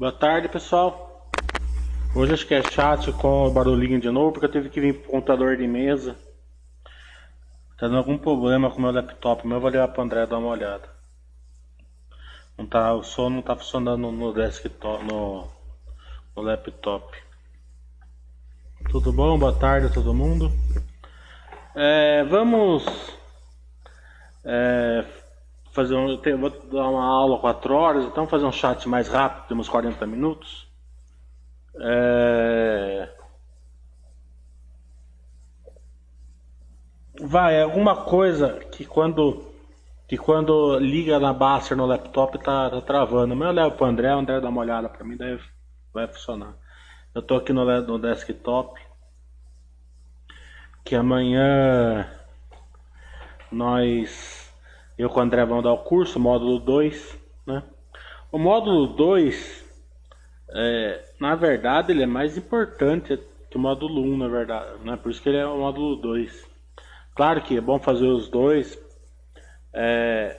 [0.00, 1.30] Boa tarde, pessoal.
[2.16, 4.94] Hoje acho que é chat com o barulhinho de novo, porque eu tive que vir
[4.94, 6.16] pro computador de mesa.
[7.76, 10.38] Tá dando algum problema com o meu laptop, mas eu vou levar pro André dar
[10.38, 10.88] uma olhada.
[12.56, 15.46] Não tá, o som não tá funcionando no desktop, no,
[16.34, 17.14] no laptop.
[18.90, 19.38] Tudo bom?
[19.38, 20.50] Boa tarde a todo mundo.
[21.74, 22.86] É, vamos
[24.46, 25.04] é,
[25.72, 29.48] fazer um, eu vou dar uma aula 4 horas, então fazer um chat mais rápido,
[29.48, 30.68] temos 40 minutos.
[31.80, 33.08] É...
[37.20, 39.46] Vai, alguma coisa que quando
[40.08, 43.36] que quando liga na Baster no laptop tá, tá travando.
[43.36, 45.38] Mas eu levo pro André, o André dá uma olhada pra mim, daí
[45.94, 46.54] vai funcionar.
[47.14, 48.80] Eu tô aqui no, no desktop.
[50.84, 52.10] Que amanhã
[53.52, 54.39] nós
[55.00, 57.62] eu com o André vamos dar o curso, módulo 2, né?
[58.30, 59.64] O módulo 2,
[60.50, 63.18] é, na verdade, ele é mais importante
[63.50, 64.96] que o módulo 1, um, na verdade, né?
[64.96, 66.46] Por isso que ele é o módulo 2.
[67.14, 68.78] Claro que é bom fazer os dois,
[69.72, 70.38] é,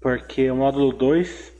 [0.00, 1.52] porque o módulo 2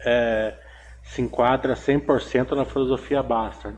[0.00, 0.56] é,
[1.02, 3.74] se enquadra 100% na filosofia Basta.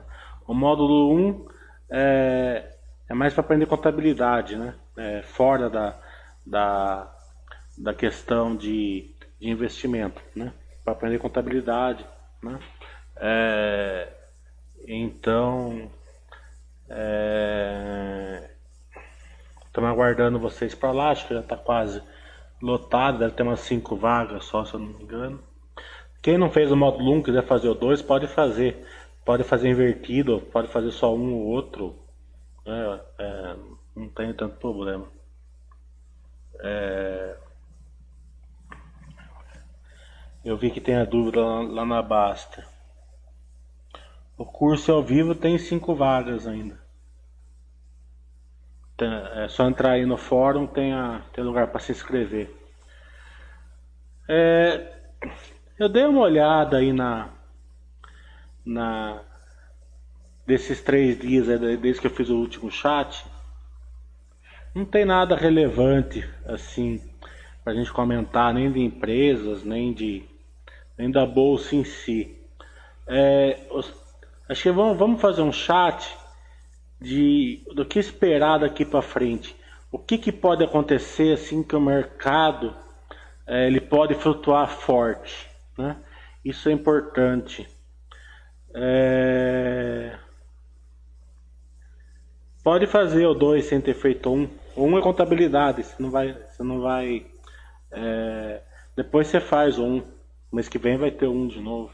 [0.47, 1.49] O módulo 1 um
[1.91, 2.77] é,
[3.09, 4.75] é mais para aprender contabilidade, né?
[4.97, 5.97] É, fora da,
[6.45, 7.20] da,
[7.81, 9.11] da questão de,
[9.41, 10.53] de investimento, né?
[10.85, 12.05] Para aprender contabilidade,
[12.43, 12.61] né?
[13.17, 14.09] É,
[14.87, 15.91] então,
[19.67, 22.03] estamos é, aguardando vocês para lá, acho que já está quase
[22.63, 25.43] lotado, deve ter umas 5 vagas só, se eu não me engano.
[26.23, 28.87] Quem não fez o módulo 1 quiser fazer o 2, pode fazer.
[29.25, 31.99] Pode fazer invertido, pode fazer só um ou outro.
[32.67, 33.57] É, é,
[33.97, 35.07] não tem tanto problema.
[36.59, 37.37] É,
[40.45, 42.67] eu vi que tem a dúvida lá, na Basta.
[44.37, 46.81] O curso ao vivo tem cinco vagas ainda.
[48.99, 52.55] É só entrar aí no fórum, tem, a, tem lugar para se inscrever.
[54.29, 54.95] É,
[55.79, 57.31] eu dei uma olhada aí na,
[58.65, 59.23] na
[60.47, 61.47] desses três dias,
[61.81, 63.25] desde que eu fiz o último chat.
[64.75, 67.10] Não tem nada relevante assim
[67.63, 70.25] para a gente comentar, nem de empresas, nem de
[70.97, 72.37] nem da bolsa em si.
[73.07, 73.59] É,
[74.49, 76.15] acho que vamos, vamos fazer um chat
[77.01, 79.57] de do que esperar daqui para frente.
[79.91, 82.75] O que, que pode acontecer assim que o mercado
[83.47, 85.97] é, ele pode flutuar forte, né?
[86.45, 87.69] Isso é importante.
[88.73, 90.17] É...
[92.63, 94.49] Pode fazer o dois sem ter feito um.
[94.77, 97.27] Um é contabilidade, você não vai, você não vai.
[97.91, 98.63] É...
[98.97, 100.03] Depois você faz um.
[100.53, 101.93] Mês que vem vai ter um de novo.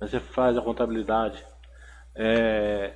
[0.00, 1.44] Mas você faz a contabilidade.
[2.14, 2.94] É...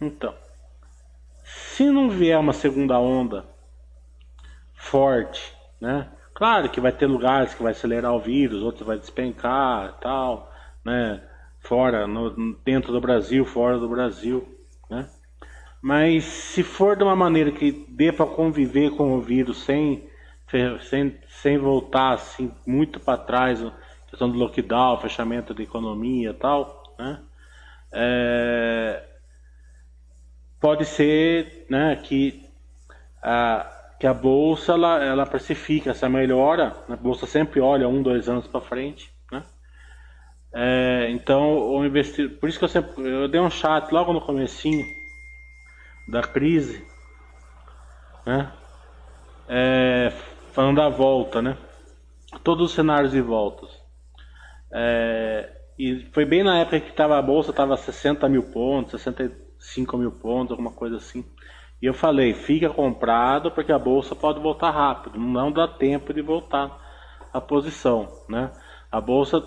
[0.00, 0.34] Então,
[1.44, 3.44] se não vier uma segunda onda
[4.74, 6.08] forte, né?
[6.32, 10.52] Claro que vai ter lugares que vai acelerar o vírus, outros vai despencar, tal,
[10.84, 11.20] né?
[11.58, 14.57] Fora, no, dentro do Brasil, fora do Brasil?
[15.80, 20.08] Mas se for de uma maneira que dê para conviver com o vírus sem
[20.80, 23.62] sem, sem voltar assim muito para trás,
[24.08, 27.20] questão do lockdown, fechamento da economia e tal, né?
[27.92, 29.04] É,
[30.60, 32.46] pode ser né, que,
[33.22, 38.28] a, que a bolsa ela, ela precifica essa melhora, a bolsa sempre olha um, dois
[38.28, 39.42] anos para frente, né?
[40.52, 44.20] É, então o investir, por isso que eu sempre eu dei um chat logo no
[44.20, 44.97] comecinho
[46.08, 46.86] da crise,
[48.24, 48.50] né?
[49.46, 50.12] É,
[50.52, 51.56] falando da volta, né?
[52.42, 53.70] Todos os cenários de voltas.
[54.72, 59.96] É, e foi bem na época que tava, a bolsa estava 60 mil pontos, 65
[59.96, 61.24] mil pontos, alguma coisa assim.
[61.80, 66.20] E eu falei, fica comprado porque a bolsa pode voltar rápido, não dá tempo de
[66.20, 66.76] voltar
[67.32, 68.50] a posição, né?
[68.90, 69.42] A bolsa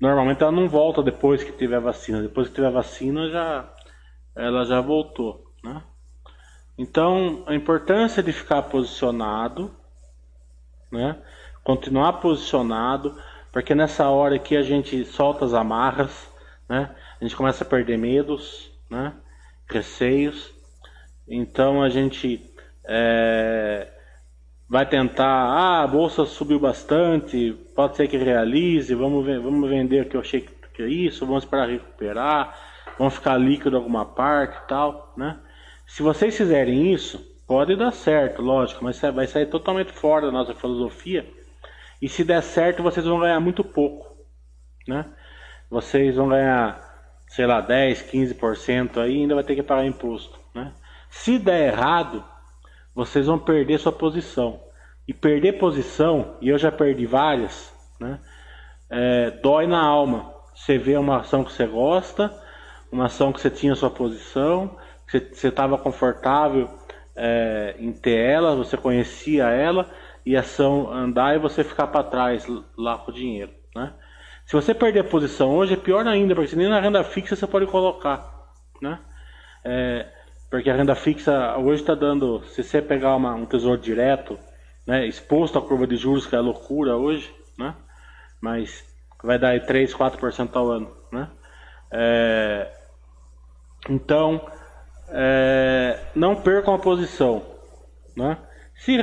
[0.00, 3.72] normalmente ela não volta depois que tiver vacina, depois que tiver vacina já
[4.34, 5.82] ela já voltou, né?
[6.76, 9.70] Então a importância de ficar posicionado
[10.92, 11.16] né?
[11.64, 13.16] Continuar posicionado,
[13.50, 16.28] porque nessa hora que a gente solta as amarras,
[16.68, 16.94] né?
[17.18, 19.14] A gente começa a perder medos, né?
[19.66, 20.52] Receios.
[21.26, 22.44] Então a gente
[22.84, 23.88] é,
[24.68, 30.08] vai tentar, ah, a bolsa subiu bastante, pode ser que realize, vamos, vamos vender o
[30.08, 30.42] que eu achei
[30.74, 32.58] que é isso, vamos esperar recuperar,
[32.98, 35.38] vamos ficar líquido alguma parte e tal, né?
[35.92, 40.54] Se vocês fizerem isso, Pode dar certo, lógico, mas vai sair totalmente fora da nossa
[40.54, 41.26] filosofia
[42.00, 44.16] E se der certo, vocês vão ganhar muito pouco,
[44.88, 45.04] né?
[45.68, 46.80] Vocês vão ganhar,
[47.28, 50.72] sei lá, 10, 15% aí, ainda vai ter que pagar imposto, né?
[51.10, 52.24] Se der errado,
[52.94, 54.60] vocês vão perder sua posição.
[55.06, 58.18] E perder posição, e eu já perdi várias, né?
[58.88, 60.32] É, dói na alma.
[60.54, 62.32] Você vê uma ação que você gosta,
[62.90, 64.74] uma ação que você tinha sua posição,
[65.20, 66.68] você estava confortável
[67.16, 69.90] é, em ter ela, você conhecia ela,
[70.24, 73.52] e ação andar e você ficar para trás lá com o dinheiro.
[73.74, 73.92] Né?
[74.46, 77.46] Se você perder a posição hoje, é pior ainda, porque nem na renda fixa você
[77.46, 78.50] pode colocar.
[78.80, 78.98] Né?
[79.64, 80.06] É,
[80.50, 84.38] porque a renda fixa hoje está dando, se você pegar uma, um tesouro direto,
[84.86, 87.74] né, exposto à curva de juros, que é loucura hoje, né,
[88.40, 88.84] mas
[89.22, 90.90] vai dar aí 3, 4% ao ano.
[91.10, 91.28] Né?
[91.90, 92.70] É,
[93.88, 94.44] então,
[95.08, 97.42] é, não percam a posição.
[98.16, 98.38] Né?
[98.76, 98.96] Se,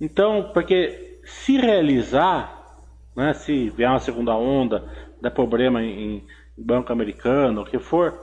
[0.00, 2.76] então, porque se realizar,
[3.16, 4.84] né, se vier uma segunda onda,
[5.20, 6.26] der problema em, em
[6.56, 8.22] banco americano, o que for,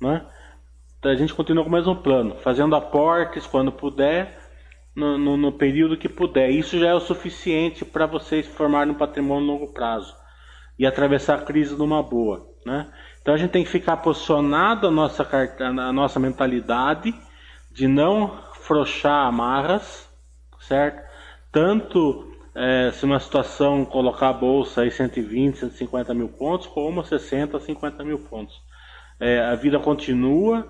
[0.00, 0.26] né,
[1.04, 4.40] a gente continua com o mesmo plano, fazendo aportes quando puder,
[4.94, 6.50] no, no, no período que puder.
[6.50, 10.14] Isso já é o suficiente para vocês formarem um patrimônio a longo prazo
[10.78, 12.46] e atravessar a crise numa boa.
[12.64, 12.90] Né?
[13.22, 15.26] Então a gente tem que ficar posicionado a nossa,
[15.60, 17.14] a nossa mentalidade
[17.70, 20.08] de não frouxar amarras,
[20.60, 21.00] certo?
[21.50, 27.58] Tanto é, se uma situação colocar a bolsa aí 120, 150 mil pontos, como 60,
[27.60, 28.60] 50 mil pontos.
[29.20, 30.68] É, a vida continua,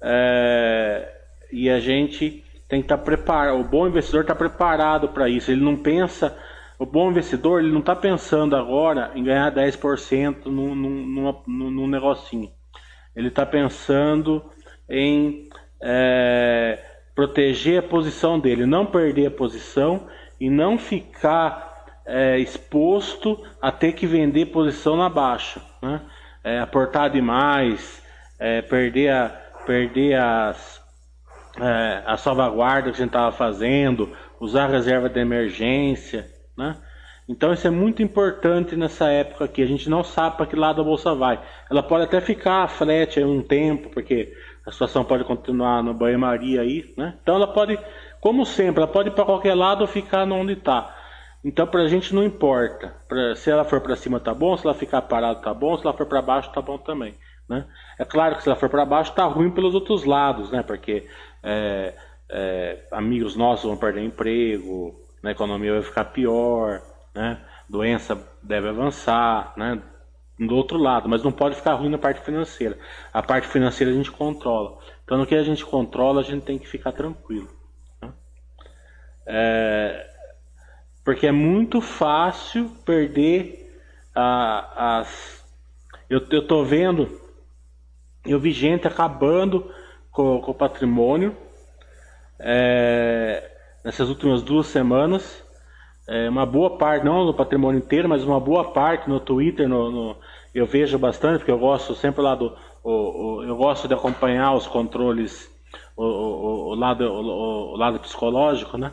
[0.00, 1.08] é,
[1.52, 3.60] e a gente tem que estar tá preparado.
[3.60, 5.50] O bom investidor está preparado para isso.
[5.50, 6.36] Ele não pensa.
[6.82, 11.06] O bom investidor ele não está pensando agora em ganhar 10% num, num,
[11.46, 12.50] num, num negocinho.
[13.14, 14.42] Ele está pensando
[14.90, 15.48] em
[15.80, 16.84] é,
[17.14, 20.08] proteger a posição dele, não perder a posição
[20.40, 26.00] e não ficar é, exposto a ter que vender posição na baixa, né?
[26.42, 28.02] É, aportar demais,
[28.40, 29.28] é, perder a,
[29.64, 30.82] perder as,
[31.60, 36.76] é, a salvaguarda que a gente estava fazendo, usar a reserva de emergência, né?
[37.28, 39.62] Então isso é muito importante nessa época aqui.
[39.62, 41.40] A gente não sabe para que lado a bolsa vai.
[41.70, 44.32] Ela pode até ficar a frete aí um tempo, porque
[44.66, 47.16] a situação pode continuar no banho-maria aí, né?
[47.22, 47.78] Então ela pode,
[48.20, 50.96] como sempre, ela pode ir para qualquer lado ou ficar onde está.
[51.44, 52.94] Então para a gente não importa.
[53.08, 55.84] Pra, se ela for para cima tá bom, se ela ficar parada tá bom, se
[55.84, 57.14] ela for para baixo tá bom também.
[57.48, 57.64] Né?
[57.98, 60.62] É claro que se ela for para baixo está ruim pelos outros lados, né?
[60.62, 61.06] Porque
[61.42, 61.94] é,
[62.30, 65.30] é, amigos nossos vão perder emprego, né?
[65.30, 66.82] a economia vai ficar pior,
[67.14, 67.40] né?
[67.68, 69.80] doença deve avançar, né?
[70.38, 72.76] do outro lado, mas não pode ficar ruim na parte financeira.
[73.12, 74.78] A parte financeira a gente controla.
[75.04, 77.48] Então no que a gente controla a gente tem que ficar tranquilo.
[78.00, 78.10] Né?
[79.26, 80.10] É,
[81.04, 83.80] porque é muito fácil perder
[84.14, 85.42] a, as.
[86.10, 87.20] Eu, tô vendo
[88.24, 89.72] eu vi gente acabando
[90.10, 91.36] com, com o patrimônio
[92.38, 93.51] é,
[93.84, 95.42] nessas últimas duas semanas.
[96.08, 99.90] É, uma boa parte, não no patrimônio inteiro, mas uma boa parte no Twitter, no,
[99.90, 100.16] no
[100.54, 102.56] eu vejo bastante, porque eu gosto sempre lá do.
[102.82, 105.48] O, o, eu gosto de acompanhar os controles,
[105.96, 108.92] o, o lado, o, lado psicológico, né?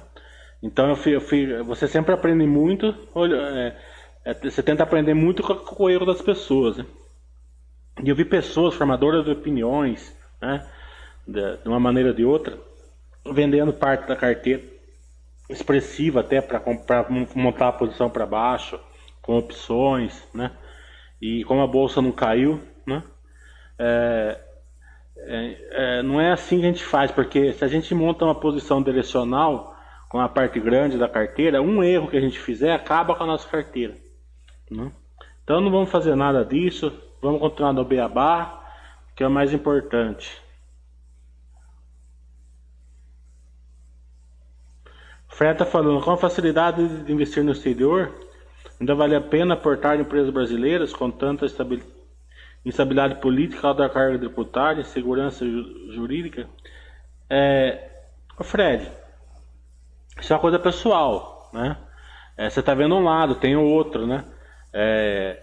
[0.61, 3.75] Então eu fui, eu fui, você sempre aprende muito, é,
[4.25, 6.77] é, você tenta aprender muito com, com o erro das pessoas.
[6.77, 6.85] Né?
[8.03, 10.65] E eu vi pessoas formadoras de opiniões, né,
[11.27, 12.57] de, de uma maneira ou de outra,
[13.25, 14.61] vendendo parte da carteira
[15.49, 16.61] expressiva até para
[17.35, 18.79] montar a posição para baixo,
[19.21, 20.51] com opções, né?
[21.21, 23.03] E como a bolsa não caiu, né?
[23.77, 24.39] É,
[25.17, 28.35] é, é, não é assim que a gente faz, porque se a gente monta uma
[28.35, 29.75] posição direcional
[30.09, 33.27] com a parte grande da carteira, um erro que a gente fizer acaba com a
[33.27, 33.95] nossa carteira.
[34.71, 34.91] Né?
[35.43, 36.91] Então não vamos fazer nada disso,
[37.21, 38.63] Vamos continuar no beabá,
[39.13, 40.41] que é o mais importante.
[45.39, 48.11] Fred está falando, com a facilidade de investir no exterior,
[48.77, 51.45] ainda vale a pena aportar em empresas brasileiras com tanta
[52.65, 55.45] instabilidade política, alta carga tributária, segurança
[55.93, 56.45] jurídica?
[57.29, 57.89] É,
[58.41, 58.91] Fred,
[60.19, 61.77] isso é uma coisa pessoal, né?
[62.35, 64.25] É, você está vendo um lado, tem o outro, né?
[64.73, 65.41] É,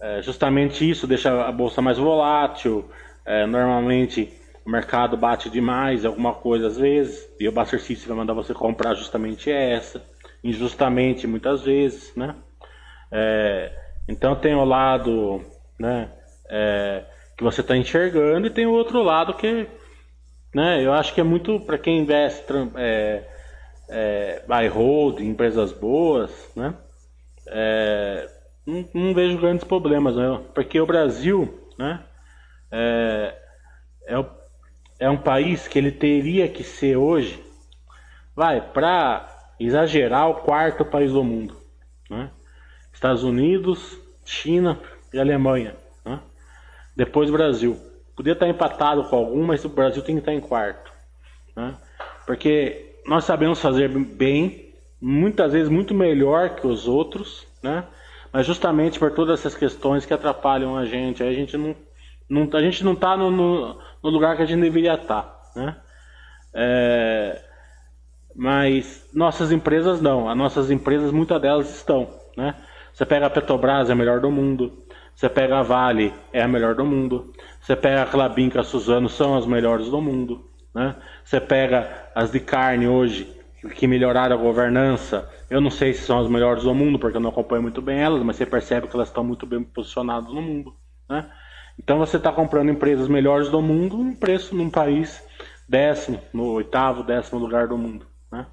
[0.00, 2.90] é, justamente isso deixa a bolsa mais volátil.
[3.24, 4.36] É, normalmente
[4.68, 8.52] o mercado bate demais, alguma coisa às vezes, e o Buster System vai mandar você
[8.52, 10.04] comprar justamente essa,
[10.44, 12.36] injustamente muitas vezes, né?
[13.10, 13.72] É,
[14.06, 15.42] então tem o lado,
[15.80, 16.12] né,
[16.50, 17.02] é,
[17.34, 19.66] que você está enxergando e tem o outro lado que,
[20.54, 22.44] né, eu acho que é muito para quem investe
[22.76, 23.26] é,
[23.88, 26.74] é, buy hold, empresas boas, né?
[27.46, 28.28] é,
[28.66, 30.42] não, não, vejo grandes problemas, né?
[30.54, 32.04] porque o Brasil né,
[32.70, 33.34] é,
[34.06, 34.37] é,
[34.98, 37.42] é um país que ele teria que ser hoje,
[38.34, 39.28] vai, para
[39.58, 41.56] exagerar, o quarto país do mundo.
[42.10, 42.30] Né?
[42.92, 44.78] Estados Unidos, China
[45.12, 45.76] e Alemanha.
[46.04, 46.18] Né?
[46.96, 47.76] Depois Brasil.
[48.16, 50.92] Podia estar empatado com algum, mas o Brasil tem que estar em quarto.
[51.54, 51.76] Né?
[52.26, 57.84] Porque nós sabemos fazer bem, muitas vezes muito melhor que os outros, né?
[58.32, 61.22] mas justamente por todas essas questões que atrapalham a gente.
[61.22, 61.74] A gente não,
[62.28, 65.22] não, a gente não está no, no, no, lugar que a gente deveria estar.
[65.22, 65.76] Tá, né?
[66.54, 67.42] É,
[68.34, 70.28] mas nossas empresas não.
[70.28, 72.08] As nossas empresas, muitas delas estão.
[72.36, 72.54] Né?
[72.92, 74.84] Você pega a Petrobras, é a melhor do mundo.
[75.14, 77.32] Você pega a Vale, é a melhor do mundo.
[77.60, 80.44] Você pega a Clabin, a Suzano, são as melhores do mundo.
[80.74, 80.94] Né?
[81.24, 83.26] Você pega as de carne hoje,
[83.74, 85.28] que melhoraram a governança.
[85.50, 87.98] Eu não sei se são as melhores do mundo, porque eu não acompanho muito bem
[87.98, 90.74] elas, mas você percebe que elas estão muito bem posicionadas no mundo.
[91.08, 91.28] Né?
[91.78, 95.22] Então você está comprando empresas melhores do mundo um preço num país
[95.68, 98.06] décimo, no oitavo, décimo lugar do mundo.
[98.30, 98.46] Né?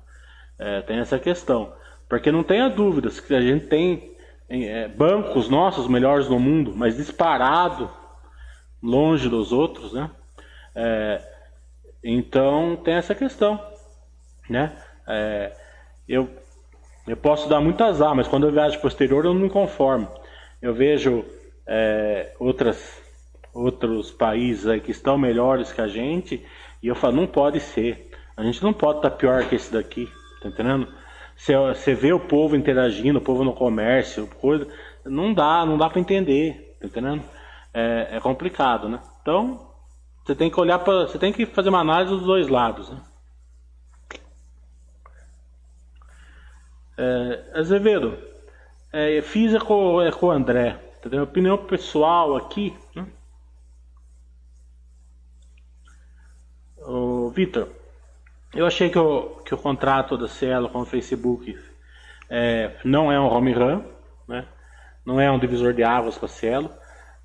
[0.60, 1.74] É, tem essa questão.
[2.08, 4.16] Porque não tenha dúvidas que a gente tem
[4.50, 7.90] é, bancos nossos melhores do mundo, mas disparado,
[8.82, 10.12] longe dos outros, né?
[10.76, 11.22] É,
[12.04, 13.60] então tem essa questão,
[14.50, 14.74] né?
[15.08, 15.52] É,
[16.08, 16.30] eu,
[17.08, 20.08] eu posso dar muito azar, mas quando eu viajo posterior eu não me conformo.
[20.62, 21.26] Eu vejo
[21.66, 23.02] é, outras,
[23.56, 26.46] outros países aí que estão melhores que a gente
[26.84, 28.12] e eu falo, não pode ser.
[28.36, 30.88] A gente não pode estar pior que esse daqui, tá entendendo?
[31.36, 34.68] Você vê o povo interagindo, o povo no comércio, coisa,
[35.06, 37.24] não dá, não dá para entender, tá entendendo?
[37.74, 39.00] É, é, complicado, né?
[39.22, 39.68] Então,
[40.24, 43.02] você tem que olhar para, você tem que fazer uma análise dos dois lados, né?
[46.98, 48.18] É, Azevedo,
[48.92, 51.24] é, fiz é com, é com o André, entendeu?
[51.24, 53.06] Opinião pessoal aqui, né?
[57.36, 57.68] Vitor,
[58.56, 61.58] eu achei que o, que o contrato da Cielo com o Facebook
[62.30, 63.82] é, não é um home run,
[64.26, 64.46] né?
[65.06, 66.72] não é um divisor de águas para a Cielo,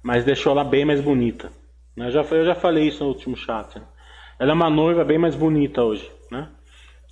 [0.03, 1.53] mas deixou ela bem mais bonita.
[1.97, 2.09] Né?
[2.09, 3.79] Eu, já, eu já falei isso no último chat.
[3.79, 3.85] Né?
[4.41, 6.11] Ela é uma noiva bem mais bonita hoje.
[6.29, 6.49] Né?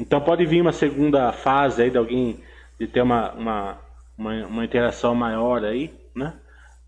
[0.01, 2.43] Então pode vir uma segunda fase aí de alguém
[2.81, 3.79] de ter uma, uma,
[4.19, 6.35] uma, uma interação maior aí, né?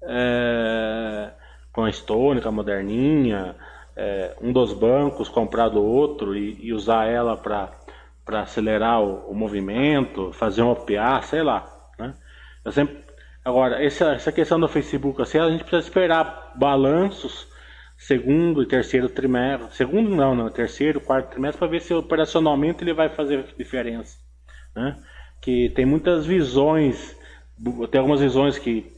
[0.02, 1.30] É,
[1.72, 3.54] com a Stone, com a Moderninha,
[4.00, 9.34] é, um dos bancos comprar do outro e, e usar ela para acelerar o, o,
[9.34, 11.70] movimento, fazer um OPA, sei lá.
[11.98, 12.14] Né?
[12.64, 12.96] Eu sempre,
[13.44, 17.46] agora, essa, essa questão do Facebook, assim, a gente precisa esperar balanços
[17.98, 22.94] segundo e terceiro trimestre, segundo não, não, terceiro, quarto trimestre, para ver se operacionalmente ele
[22.94, 24.16] vai fazer diferença.
[24.74, 24.96] Né?
[25.42, 27.14] Que tem muitas visões,
[27.90, 28.90] tem algumas visões que,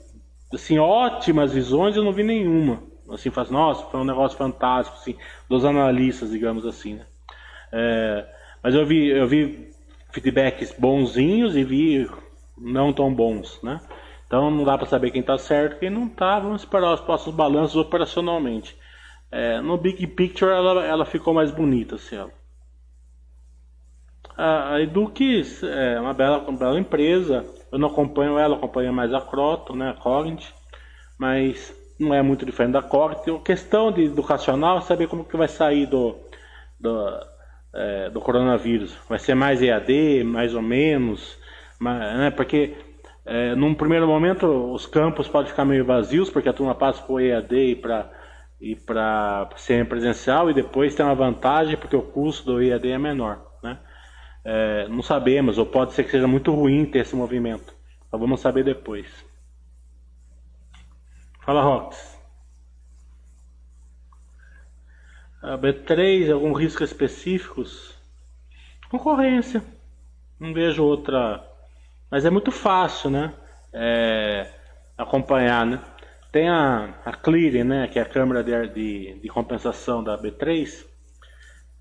[0.55, 5.17] assim, ótimas visões, eu não vi nenhuma assim, faz, nossa, foi um negócio fantástico, assim,
[5.49, 7.07] dos analistas, digamos assim, né?
[7.73, 8.27] É,
[8.63, 9.73] mas eu vi, eu vi
[10.13, 12.11] feedbacks bonzinhos e vi
[12.57, 13.81] não tão bons, né?
[14.27, 16.39] Então não dá para saber quem está certo quem não está.
[16.39, 18.77] Vamos esperar os próximos balanços operacionalmente.
[19.31, 22.31] É, no Big Picture ela, ela ficou mais bonita, assim, ela.
[24.37, 27.45] A, a Edux é uma bela, uma bela empresa.
[27.71, 30.45] Eu não acompanho ela, acompanho mais a Croton, né, a Cogent,
[31.19, 33.23] mas não é muito diferente da Cognitive.
[33.31, 36.17] Então, questão de educacional é saber como que vai sair do,
[36.79, 37.21] do,
[37.75, 38.97] é, do coronavírus.
[39.09, 41.39] Vai ser mais EAD, mais ou menos,
[41.79, 42.75] mas, né, porque
[43.25, 47.13] é, num primeiro momento os campos podem ficar meio vazios, porque a turma passa para
[47.13, 48.11] o EAD e para
[48.61, 52.99] e para ser presencial e depois tem uma vantagem porque o custo do EAD é
[52.99, 53.77] menor, né?
[54.45, 57.75] É, não sabemos, ou pode ser que seja muito ruim ter esse movimento.
[58.09, 59.07] Só vamos saber depois.
[61.45, 62.19] Fala, Rox.
[65.43, 67.95] A B3, algum risco específicos?
[68.89, 69.63] Concorrência.
[70.39, 71.45] Não vejo outra.
[72.11, 73.35] Mas é muito fácil, né?
[73.73, 74.51] É,
[74.97, 75.81] acompanhar, né?
[76.31, 77.89] Tem a, a Clearing, né?
[77.89, 80.91] Que é a câmera de, de, de compensação da B3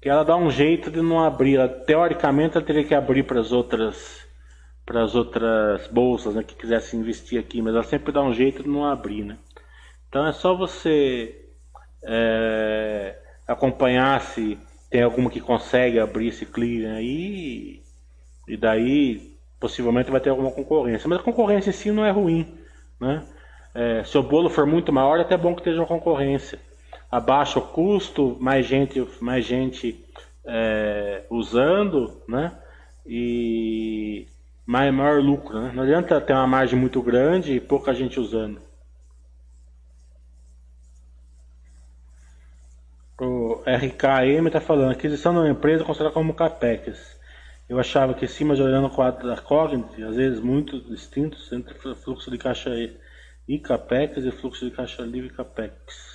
[0.01, 1.57] que ela dá um jeito de não abrir.
[1.57, 4.19] Ela, teoricamente, ela teria que abrir para as outras
[4.83, 8.63] para as outras bolsas né, que quisessem investir aqui, mas ela sempre dá um jeito
[8.63, 9.37] de não abrir, né?
[10.11, 11.45] Então é só você
[12.03, 13.15] é,
[13.47, 17.81] acompanhar se tem alguma que consegue abrir esse clearing aí
[18.45, 21.07] e daí possivelmente vai ter alguma concorrência.
[21.07, 22.59] Mas a concorrência em si não é ruim,
[22.99, 23.25] né?
[23.73, 26.59] É, se o bolo for muito maior, é até bom que esteja uma concorrência.
[27.09, 30.03] Abaixa o custo, mais gente, mais gente
[30.43, 32.51] é, usando, né?
[33.05, 34.27] E
[34.65, 35.57] maior, maior lucro.
[35.57, 35.71] Né?
[35.73, 38.61] Não adianta ter uma margem muito grande e pouca gente usando.
[43.23, 47.19] O RKM está falando, aquisição de uma empresa considerada como CAPEX.
[47.69, 51.73] Eu achava que sim, mas olhando o quadro da Cognite, às vezes muito distintos entre
[51.95, 52.69] fluxo de caixa
[53.47, 56.11] e CAPEX e fluxo de caixa livre e CAPEX.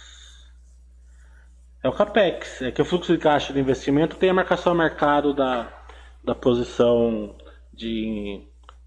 [1.82, 4.78] É o CAPEX, é que o fluxo de caixa de investimento tem a marcação ao
[4.78, 5.72] mercado da,
[6.24, 7.36] da posição
[7.72, 8.42] de,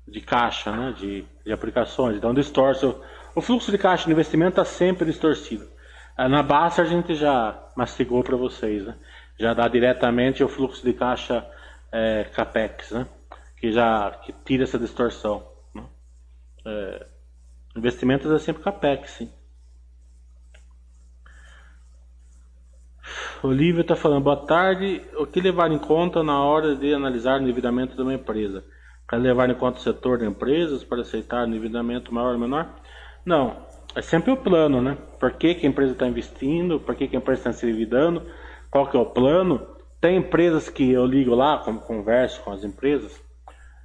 [0.08, 2.18] de caixa, né, de, de aplicações.
[2.18, 2.86] Então distorce.
[2.86, 3.02] O,
[3.36, 5.66] o fluxo de caixa de investimento está sempre distorcido.
[6.22, 8.94] Ah, na Basta a gente já mastigou para vocês, né?
[9.40, 11.50] Já dá diretamente o fluxo de caixa
[11.94, 13.08] é, capex, né?
[13.56, 15.48] Que já que tira essa distorção.
[15.74, 15.82] Né?
[16.66, 17.08] É,
[17.74, 19.32] investimentos é sempre capex, sim.
[23.42, 25.02] Olívia está falando, boa tarde.
[25.16, 28.66] O que levar em conta na hora de analisar o endividamento de uma empresa?
[29.08, 32.76] Para levar em conta o setor de empresas para aceitar o endividamento maior ou menor?
[33.26, 33.69] Não,
[34.00, 34.98] é sempre o plano, né?
[35.20, 38.26] Por que, que a empresa está investindo, por que, que a empresa está se endividando,
[38.72, 39.68] qual que é o plano.
[40.00, 43.22] Tem empresas que eu ligo lá, converso com as empresas,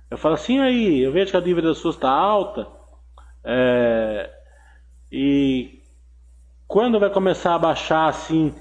[0.08, 2.68] eu falo assim, aí, eu vejo que a dívida sua está alta,
[3.42, 4.30] é,
[5.10, 5.82] e
[6.68, 8.54] quando vai começar a baixar assim,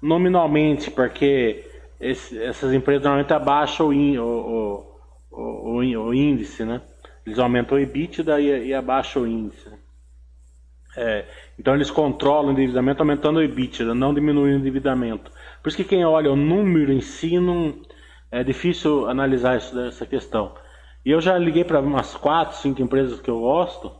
[0.00, 4.86] nominalmente, porque esse, essas empresas normalmente abaixam o, in, o,
[5.32, 6.80] o, o, índice, né?
[7.26, 9.81] Eles aumentam o EBITDA e, e abaixam o índice.
[10.96, 11.24] É,
[11.58, 15.30] então eles controlam o endividamento aumentando o EBITDA, não diminuindo o endividamento.
[15.62, 17.80] Por isso que quem olha o número em si não
[18.30, 20.54] é difícil analisar isso, essa questão.
[21.04, 23.92] E eu já liguei para umas 4, 5 empresas que eu gosto,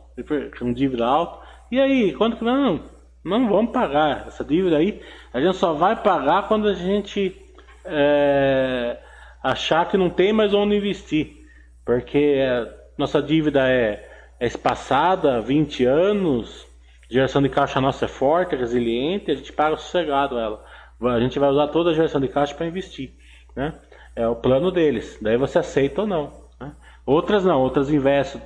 [0.57, 1.45] com dívida alta.
[1.71, 2.81] E aí, quando que não,
[3.23, 5.01] não vamos pagar essa dívida aí?
[5.33, 7.35] A gente só vai pagar quando a gente
[7.83, 8.97] é,
[9.43, 11.43] achar que não tem mais onde investir.
[11.85, 12.37] Porque
[12.97, 16.65] nossa dívida é, é espaçada, 20 anos,
[17.09, 20.63] Geração de caixa nossa é forte, é resiliente, a gente paga sossegado ela.
[21.01, 23.13] A gente vai usar toda a geração de caixa para investir.
[23.55, 23.73] Né?
[24.15, 25.17] É o plano deles.
[25.21, 26.31] Daí você aceita ou não.
[26.59, 26.71] Né?
[27.05, 28.41] Outras não, outras investem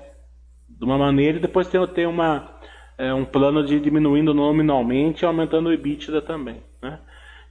[0.68, 2.50] de uma maneira e depois tem, tem uma,
[2.98, 6.64] é, um plano de diminuindo nominalmente e aumentando o EBITDA também.
[6.82, 7.00] Né?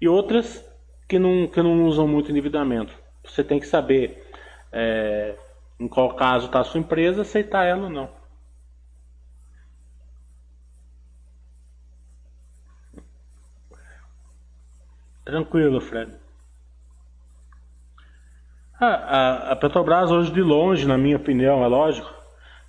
[0.00, 0.64] E outras
[1.08, 2.92] que não, que não usam muito endividamento.
[3.24, 4.24] Você tem que saber
[4.72, 5.34] é,
[5.78, 8.08] em qual caso está a sua empresa, aceitar ela ou não.
[15.26, 16.12] Tranquilo, Fred.
[18.78, 22.08] A, a, a, Petrobras hoje de longe, na minha opinião, é lógico,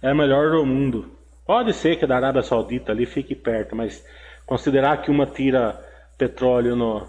[0.02, 1.12] é a melhor do mundo.
[1.46, 4.04] Pode ser que da Arábia Saudita ali fique perto, mas
[4.43, 5.80] considerar que uma tira
[6.17, 7.08] petróleo no,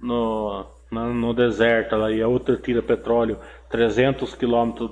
[0.00, 4.90] no, no, no deserto lá, e a outra tira petróleo 300 quilômetros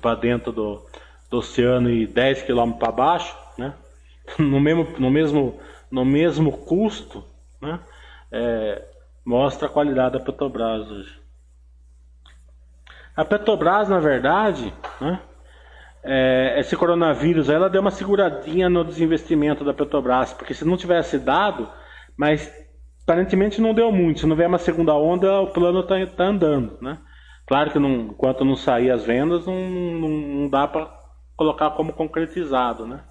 [0.00, 0.86] para dentro do,
[1.28, 3.74] do oceano e 10 quilômetros para baixo, né?
[4.38, 5.60] no, mesmo, no, mesmo,
[5.90, 7.24] no mesmo custo,
[7.60, 7.80] né?
[8.30, 8.95] É,
[9.26, 11.20] mostra a qualidade da Petrobras hoje.
[13.16, 15.20] A Petrobras, na verdade, né,
[16.04, 21.18] é, esse coronavírus, ela deu uma seguradinha no desinvestimento da Petrobras, porque se não tivesse
[21.18, 21.68] dado,
[22.16, 22.48] mas
[23.02, 24.20] aparentemente não deu muito.
[24.20, 26.98] Se não vier uma segunda onda, o plano está tá andando, né?
[27.46, 30.88] Claro que não, enquanto não sair as vendas, não, não, não dá para
[31.36, 33.02] colocar como concretizado, né?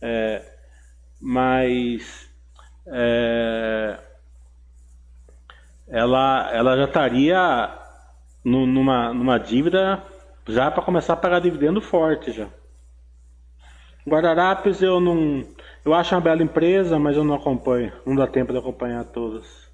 [0.00, 0.42] É,
[1.20, 2.28] mas
[2.86, 3.98] é,
[5.90, 7.70] ela, ela já estaria
[8.44, 10.02] no, numa, numa dívida
[10.46, 12.48] já para começar a pagar dividendo forte já.
[14.06, 15.46] Guararapes eu não.
[15.84, 17.92] Eu acho uma bela empresa, mas eu não acompanho.
[18.06, 19.68] Não dá tempo de acompanhar todas.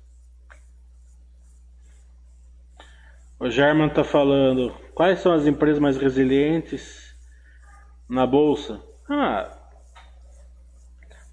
[3.38, 4.74] O German está falando.
[4.94, 7.14] Quais são as empresas mais resilientes
[8.08, 8.80] na bolsa?
[9.08, 9.50] Ah,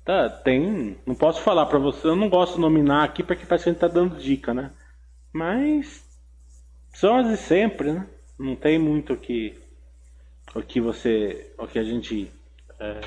[0.04, 0.98] Tá, tem.
[1.06, 3.74] Não posso falar para você, eu não gosto de nominar aqui porque parece que a
[3.74, 4.72] gente tá dando dica, né?
[5.32, 6.04] Mas
[6.94, 8.08] são as de sempre, né?
[8.38, 9.60] Não tem muito o que
[10.56, 12.32] o que você, o que a gente
[12.80, 13.02] é,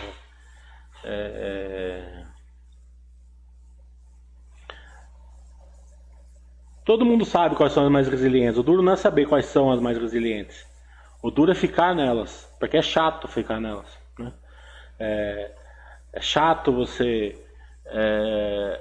[1.04, 2.24] é, é
[6.84, 8.58] Todo mundo sabe quais são as mais resilientes.
[8.58, 10.66] O duro não é saber quais são as mais resilientes.
[11.22, 13.88] O duro é ficar nelas, porque é chato ficar nelas.
[14.18, 14.30] Né?
[14.98, 15.52] É,
[16.14, 17.36] é chato você
[17.86, 18.80] é,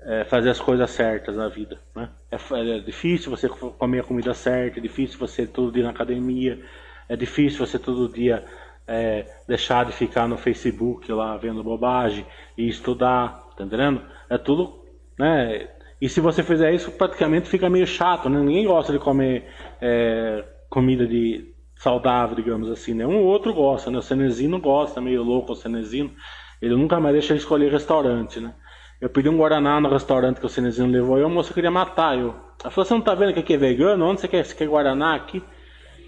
[0.00, 1.78] é, fazer as coisas certas na vida.
[1.94, 2.08] Né?
[2.30, 6.60] É, é, difícil você comer a comida certa, é difícil você todo dia na academia,
[7.08, 8.44] é difícil você todo dia
[8.86, 12.26] é, deixar de ficar no Facebook lá vendo bobagem
[12.58, 14.02] e estudar, tá entendendo?
[14.28, 14.84] É tudo,
[15.16, 15.68] né?
[16.00, 18.40] E se você fizer isso, praticamente fica meio chato, né?
[18.40, 19.48] Ninguém gosta de comer
[19.80, 23.06] é, comida de, saudável, digamos assim, né?
[23.06, 23.98] Um ou outro gosta, né?
[23.98, 26.10] O Cenezino gosta, meio louco o Cenezino.
[26.60, 28.54] Ele nunca mais deixa ele escolher restaurante, né?
[29.00, 32.16] Eu pedi um Guaraná no restaurante que o Cenezino levou e a moça queria matar
[32.18, 32.34] eu.
[32.62, 34.06] Ela falou, você não tá vendo que aqui é vegano?
[34.06, 35.42] Onde você quer, você quer Guaraná aqui?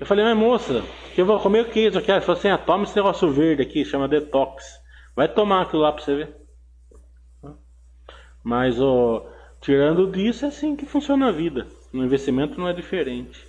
[0.00, 0.82] Eu falei, mas moça,
[1.16, 2.10] eu vou comer o que isso aqui?
[2.10, 4.64] Ela falou assim, ah, toma esse negócio verde aqui, chama detox.
[5.14, 6.36] Vai tomar aquilo lá pra você ver.
[8.42, 9.28] Mas, ó,
[9.60, 11.66] tirando disso, é assim que funciona a vida.
[11.92, 13.46] No investimento não é diferente.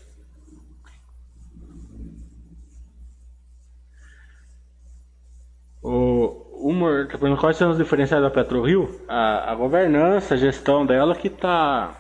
[5.81, 9.02] O, uma, tá quais são as diferenças da PetroRio?
[9.08, 11.95] A, a governança, a gestão dela que está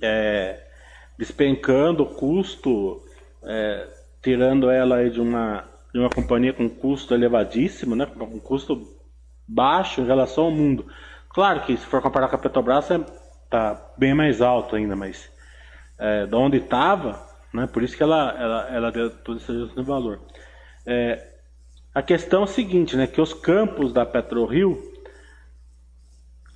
[0.00, 0.60] é,
[1.18, 3.02] despencando o custo,
[3.42, 3.88] é,
[4.22, 8.86] tirando ela de uma, de uma companhia com custo elevadíssimo, né, com custo
[9.48, 10.86] baixo em relação ao mundo.
[11.30, 15.30] Claro que se for comparar com a Petrobras, está é, bem mais alto ainda, mas
[15.98, 20.20] é, de onde estava, né, por isso que ela, ela, ela deu todo esse valor.
[20.86, 21.31] É,
[21.94, 24.92] a questão é a seguinte, né, que os campos da PetroRio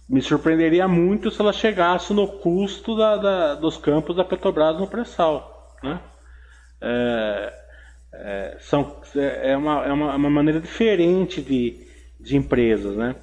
[0.08, 4.86] me surpreenderia muito se ela chegasse no custo da, da, dos campos da Petrobras no
[4.86, 6.00] pré-sal, né?
[6.80, 7.52] É,
[8.12, 11.86] é, são, é, uma, é uma, uma, maneira diferente de,
[12.20, 13.16] de empresas, né?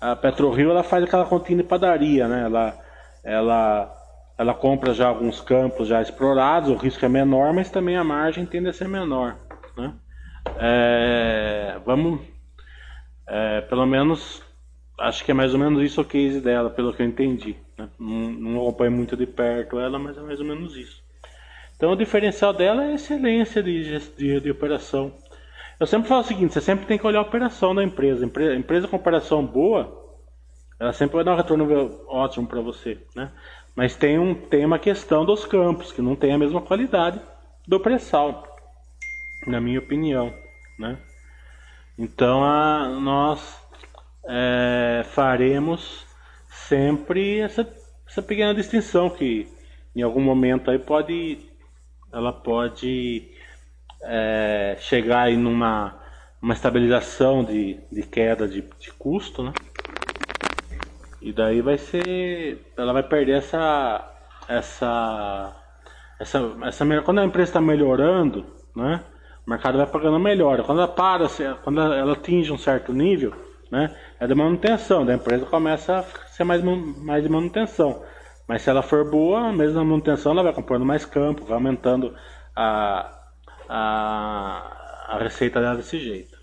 [0.00, 2.44] A PetroRio ela faz aquela continha de padaria, né?
[2.44, 2.78] Ela,
[3.22, 8.04] ela, ela compra já alguns campos já explorados, o risco é menor, mas também a
[8.04, 9.36] margem tende a ser menor,
[9.76, 9.92] né?
[10.58, 12.20] É, vamos,
[13.26, 14.42] é, pelo menos,
[14.98, 17.56] acho que é mais ou menos isso o case dela, pelo que eu entendi.
[17.78, 17.88] Né?
[17.98, 21.02] Não, não acompanho muito de perto ela, mas é mais ou menos isso.
[21.76, 25.12] Então o diferencial dela é a excelência de, de, de operação.
[25.78, 28.24] Eu sempre falo o seguinte, você sempre tem que olhar a operação da empresa.
[28.24, 29.98] Empresa, empresa com operação boa,
[30.78, 33.30] ela sempre vai dar um retorno ótimo para você, né?
[33.74, 37.18] Mas tem, um, tem uma questão dos campos, que não tem a mesma qualidade
[37.66, 38.49] do pré-sal
[39.46, 40.32] na minha opinião,
[40.78, 40.98] né?
[41.98, 43.58] Então a, nós
[44.28, 46.06] é, faremos
[46.48, 47.68] sempre essa,
[48.06, 49.48] essa pequena distinção que
[49.94, 51.50] em algum momento aí pode
[52.12, 53.30] ela pode
[54.02, 55.98] é, chegar aí numa
[56.40, 59.52] uma estabilização de, de queda de, de custo, né?
[61.20, 64.10] E daí vai ser, ela vai perder essa
[64.48, 65.54] essa
[66.18, 69.04] essa essa quando a empresa está melhorando, né?
[69.50, 70.62] O mercado vai pagando melhor.
[70.62, 71.28] Quando ela para,
[71.64, 73.34] quando ela atinge um certo nível,
[73.68, 78.00] né, é de manutenção, da empresa começa a ser mais, mais de manutenção.
[78.46, 82.14] Mas se ela for boa, mesmo na manutenção, ela vai comprando mais campo, vai aumentando
[82.54, 83.12] a,
[83.68, 86.38] a, a receita dela desse jeito.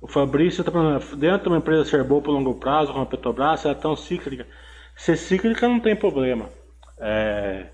[0.00, 3.06] O Fabrício está falando, dentro de uma empresa ser boa por longo prazo, como a
[3.06, 4.46] Petrobras, ela é tão cíclica.
[4.94, 6.48] Ser cíclica não tem problema.
[6.98, 7.66] É...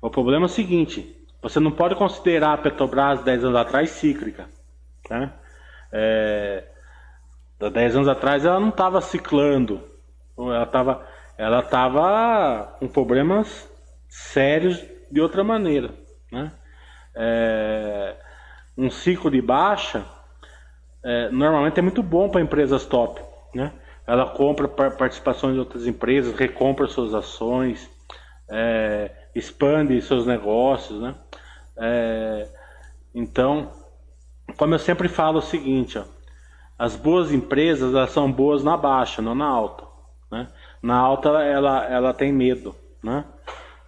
[0.00, 4.46] O problema é o seguinte: você não pode considerar a Petrobras 10 anos atrás cíclica.
[5.10, 5.32] Né?
[5.92, 6.64] É...
[7.72, 9.82] 10 anos atrás ela não estava ciclando,
[10.36, 13.68] ela estava ela tava com problemas
[14.08, 15.94] sérios de outra maneira.
[16.30, 16.52] Né?
[17.14, 18.16] É...
[18.76, 20.04] Um ciclo de baixa
[21.04, 23.20] é, normalmente é muito bom para empresas top.
[23.54, 23.70] Né?
[24.06, 27.90] Ela compra participações de outras empresas, recompra suas ações,
[28.48, 31.14] é, expande seus negócios, né?
[31.76, 32.48] É,
[33.14, 33.72] então,
[34.56, 36.04] como eu sempre falo o seguinte, ó,
[36.78, 39.84] as boas empresas elas são boas na baixa, não na alta.
[40.30, 40.48] Né?
[40.82, 42.74] Na alta ela, ela tem medo.
[43.02, 43.24] Né?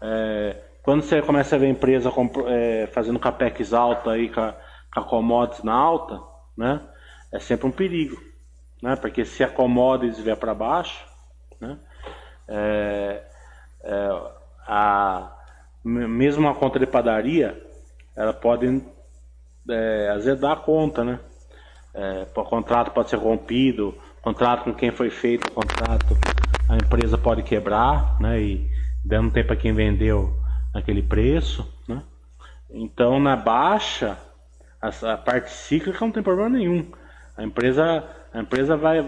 [0.00, 2.12] É, quando você começa a ver empresa
[2.46, 4.52] é, fazendo capex alta aí com a,
[4.94, 6.20] com a commodities na alta,
[6.56, 6.80] né?
[7.32, 8.16] é sempre um perigo.
[8.82, 8.94] Né?
[8.96, 11.04] Porque se a commodities vier para baixo,
[11.60, 11.78] né?
[12.48, 13.22] É,
[13.82, 14.35] é,
[14.66, 15.32] a,
[15.84, 17.60] mesmo a conta de padaria,
[18.16, 18.82] ela pode
[19.68, 21.20] é, azedar a conta, né?
[21.94, 23.94] É, o contrato pode ser rompido,
[24.26, 26.16] contrato com quem foi feito o contrato,
[26.68, 28.40] a empresa pode quebrar, né?
[28.40, 28.70] E
[29.04, 30.36] dando tempo para quem vendeu
[30.74, 32.02] naquele preço, né?
[32.68, 34.18] Então na baixa,
[34.82, 36.90] a, a, parte cíclica não tem problema nenhum.
[37.36, 39.06] A empresa, a empresa vai,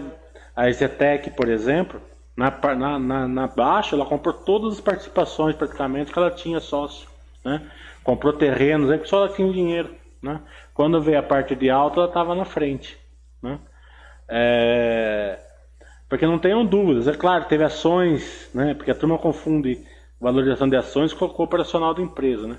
[0.55, 2.01] a Zetec, por exemplo,
[2.39, 7.09] na, na, na, na, baixa, ela comprou todas as participações praticamente que ela tinha sócio.
[7.43, 7.69] Né?
[8.01, 9.93] Comprou terrenos, aí que só ela tinha dinheiro.
[10.23, 10.39] Né?
[10.73, 12.97] Quando veio a parte de alta, ela estava na frente.
[13.43, 13.59] Né?
[14.29, 15.37] É...
[16.07, 18.73] Porque não tenham dúvidas, é claro, teve ações, né?
[18.73, 19.85] porque a turma confunde
[20.19, 22.47] valorização de ações com o operacional da empresa.
[22.47, 22.55] Né?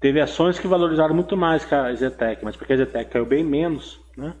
[0.00, 3.44] Teve ações que valorizaram muito mais que a Zetec, mas porque a Zetec caiu bem
[3.44, 4.00] menos.
[4.16, 4.34] Né?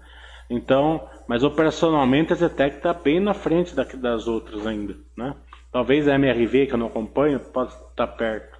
[0.50, 5.36] Então, mas operacionalmente a Zetec está bem na frente das outras ainda, né?
[5.70, 8.58] Talvez a MRV, que eu não acompanho, possa estar perto.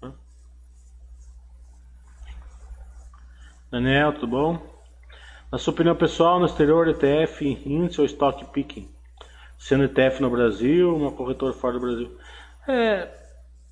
[0.00, 0.10] Né?
[3.70, 4.78] Daniel, tudo bom?
[5.52, 8.88] Na sua opinião pessoal, no exterior, ETF, índice ou stock picking?
[9.58, 12.18] Sendo ETF no Brasil, uma corretora fora do Brasil?
[12.66, 13.06] É,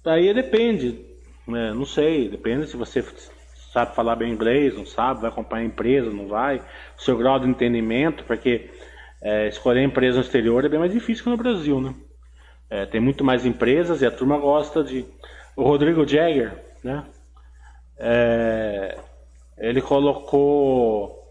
[0.04, 1.02] aí depende,
[1.48, 1.72] né?
[1.72, 3.02] não sei, depende se você
[3.76, 6.62] sabe falar bem inglês, não sabe, vai acompanhar a empresa, não vai,
[6.96, 8.70] o seu grau de entendimento, porque
[9.20, 11.94] é, escolher empresa no exterior é bem mais difícil que no Brasil, né?
[12.70, 15.04] É, tem muito mais empresas e a turma gosta de.
[15.54, 17.04] O Rodrigo Jagger, né?
[17.98, 18.98] É,
[19.58, 21.22] ele colocou,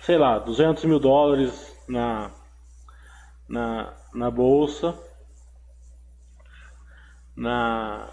[0.00, 2.30] sei lá, 200 mil dólares na,
[3.46, 4.98] na, na bolsa,
[7.36, 8.08] na,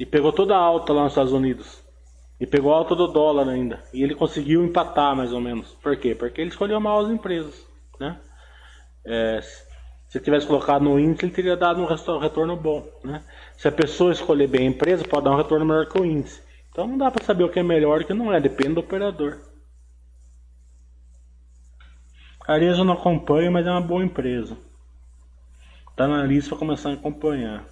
[0.00, 1.78] e pegou toda a alta lá nos Estados Unidos.
[2.40, 3.84] E pegou a alta do dólar ainda.
[3.92, 5.74] E ele conseguiu empatar mais ou menos.
[5.74, 6.14] Por quê?
[6.14, 7.66] Porque ele escolheu mal as empresas.
[8.00, 8.18] Né?
[9.04, 9.42] É,
[10.08, 12.88] se tivesse colocado no índice, ele teria dado um retorno bom.
[13.04, 13.22] Né?
[13.58, 16.40] Se a pessoa escolher bem a empresa, pode dar um retorno melhor que o índice.
[16.70, 18.76] Então não dá para saber o que é melhor e o que não é, depende
[18.76, 19.36] do operador.
[22.48, 24.56] A Arezzo eu não acompanho, mas é uma boa empresa.
[25.90, 27.66] Está na lista para começar a acompanhar.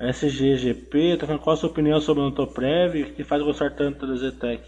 [0.00, 4.62] SGGP, tá qual a sua opinião sobre o Notoprev, que faz gostar tanto da Zetec?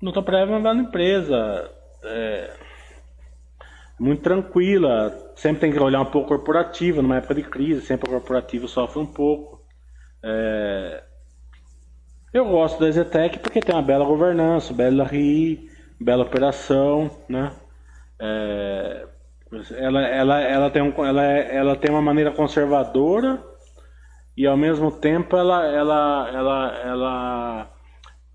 [0.00, 1.68] Notoprev é uma bela empresa,
[2.04, 2.52] é,
[3.98, 8.12] muito tranquila, sempre tem que olhar um pouco corporativa, numa época de crise, sempre o
[8.12, 9.60] corporativo sofre um pouco.
[10.22, 11.02] É,
[12.32, 15.68] eu gosto da Zetec porque tem uma bela governança, bela RI,
[16.00, 17.52] bela operação, né?
[18.20, 19.06] É,
[19.72, 23.51] ela, ela, ela, tem um, ela, ela tem uma maneira conservadora
[24.36, 27.70] e ao mesmo tempo ela, ela, ela, ela,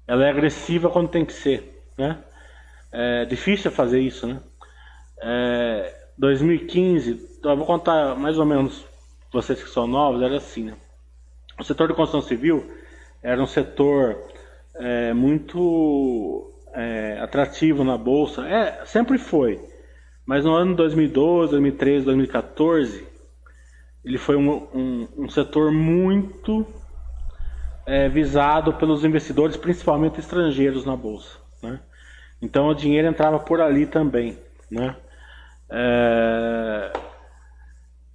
[0.07, 2.23] ela é agressiva quando tem que ser, né?
[2.91, 4.39] É difícil fazer isso, né?
[5.19, 8.85] É, 2015, eu vou contar mais ou menos,
[9.31, 10.77] vocês que são novos, era assim, né?
[11.59, 12.65] O setor de construção civil
[13.21, 14.17] era um setor
[14.75, 19.59] é, muito é, atrativo na bolsa, é, sempre foi.
[20.25, 23.07] Mas no ano 2012, 2013, 2014,
[24.07, 26.65] ele foi um, um, um setor muito
[27.85, 31.37] é, visado pelos investidores, principalmente estrangeiros na bolsa.
[31.61, 31.77] Né?
[32.41, 34.37] Então o dinheiro entrava por ali também.
[34.71, 34.95] Né?
[35.69, 36.93] É...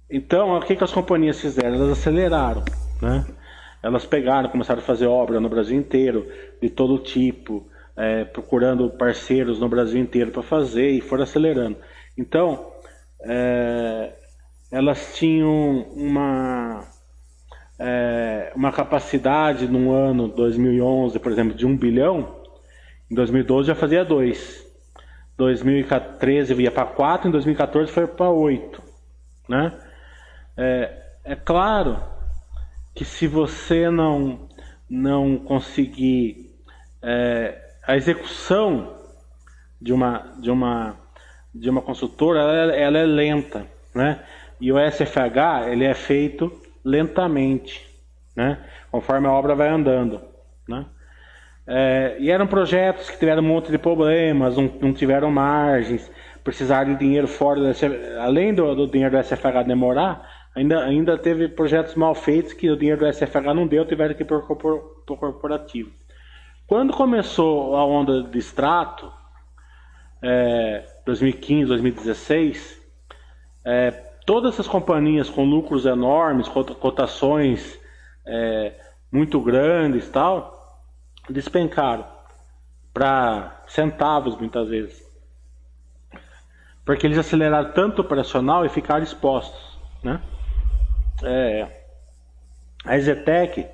[0.09, 1.75] Então o que, que as companhias fizeram?
[1.75, 2.65] Elas aceleraram.
[2.99, 3.23] Né?
[3.83, 6.27] Elas pegaram, começaram a fazer obra no Brasil inteiro,
[6.59, 11.77] de todo tipo, é, procurando parceiros no Brasil inteiro para fazer e foram acelerando.
[12.17, 12.71] Então,
[13.21, 14.13] é,
[14.73, 16.83] elas tinham uma,
[17.77, 22.41] é, uma capacidade no ano 2011, por exemplo, de 1 bilhão,
[23.09, 24.65] em 2012 já fazia 2.
[25.37, 28.81] 2013 ia para 4, em 2014 foi para 8.
[29.47, 29.79] Né?
[30.57, 32.01] É, é claro
[32.95, 34.49] que se você não,
[34.89, 36.51] não conseguir
[36.99, 38.97] é, a execução
[39.79, 40.95] de uma, de uma,
[41.53, 43.67] de uma consultora, ela, ela é lenta.
[43.93, 44.19] Né?
[44.63, 46.49] E o SFH ele é feito
[46.85, 47.85] lentamente,
[48.33, 48.63] né?
[48.89, 50.21] conforme a obra vai andando.
[50.69, 50.85] Né?
[51.67, 56.09] É, e eram projetos que tiveram um monte de problemas, não, não tiveram margens,
[56.45, 58.17] precisaram de dinheiro fora do SFH.
[58.21, 62.77] Além do, do, dinheiro do SFH demorar, ainda, ainda teve projetos mal feitos que o
[62.77, 65.91] dinheiro do SFH não deu, tiveram que ir para o corporativo.
[66.65, 69.11] Quando começou a onda de extrato,
[70.21, 72.81] é, 2015, 2016,
[73.65, 77.79] é, todas essas companhias com lucros enormes, cotações
[78.25, 78.73] é,
[79.11, 80.81] muito grandes tal,
[81.29, 82.05] despencaram
[82.93, 85.03] para centavos muitas vezes.
[86.85, 89.77] Porque eles aceleraram tanto o operacional e ficaram expostos.
[90.03, 90.21] Né?
[91.23, 91.85] É,
[92.85, 93.65] a Ezetec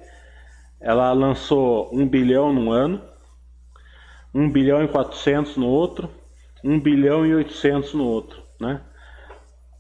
[0.80, 3.02] ela lançou 1 bilhão no ano,
[4.34, 6.10] 1 bilhão e 400 no outro,
[6.64, 8.42] 1 bilhão e 800 no outro.
[8.60, 8.80] Né?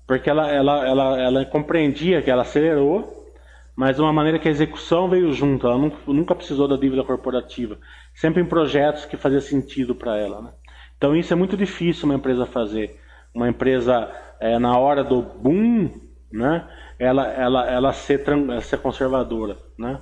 [0.09, 3.31] Porque ela, ela, ela, ela compreendia que ela acelerou,
[3.75, 5.67] mas de uma maneira que a execução veio junto.
[5.67, 7.77] Ela nunca, nunca precisou da dívida corporativa,
[8.15, 10.41] sempre em projetos que fazia sentido para ela.
[10.41, 10.51] Né?
[10.97, 12.99] Então isso é muito difícil uma empresa fazer.
[13.35, 15.91] Uma empresa é, na hora do boom,
[16.33, 16.67] né?
[16.97, 18.25] ela, ela, ela ser,
[18.63, 19.57] ser conservadora.
[19.77, 19.99] Né?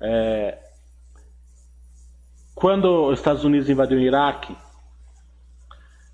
[0.00, 0.58] É,
[2.54, 4.56] quando os Estados Unidos invadiu o Iraque,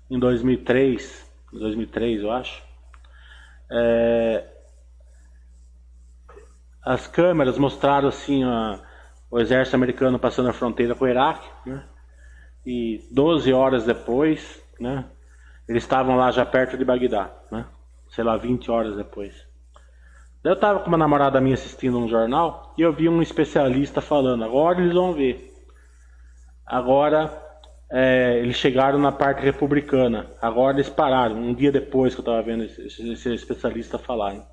[0.09, 2.66] em 2003, 2003 eu acho,
[3.71, 4.45] é,
[6.83, 8.81] as câmeras mostraram assim a,
[9.29, 11.83] o exército americano passando a fronteira com o Iraque, né?
[12.65, 15.05] E 12 horas depois, né?
[15.67, 17.65] Eles estavam lá já perto de Bagdá, né?
[18.09, 19.45] Sei lá, 20 horas depois.
[20.43, 24.45] Eu estava com uma namorada minha assistindo um jornal e eu vi um especialista falando,
[24.45, 25.53] agora eles vão ver.
[26.65, 27.46] Agora
[27.89, 30.27] é, eles chegaram na parte republicana.
[30.41, 34.33] Agora eles pararam, um dia depois que eu estava vendo esse, esse, especialista falar.
[34.33, 34.43] Hein?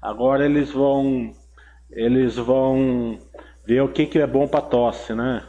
[0.00, 1.32] Agora eles vão
[1.90, 3.18] eles vão
[3.66, 5.42] ver o que, que é bom para tosse, né?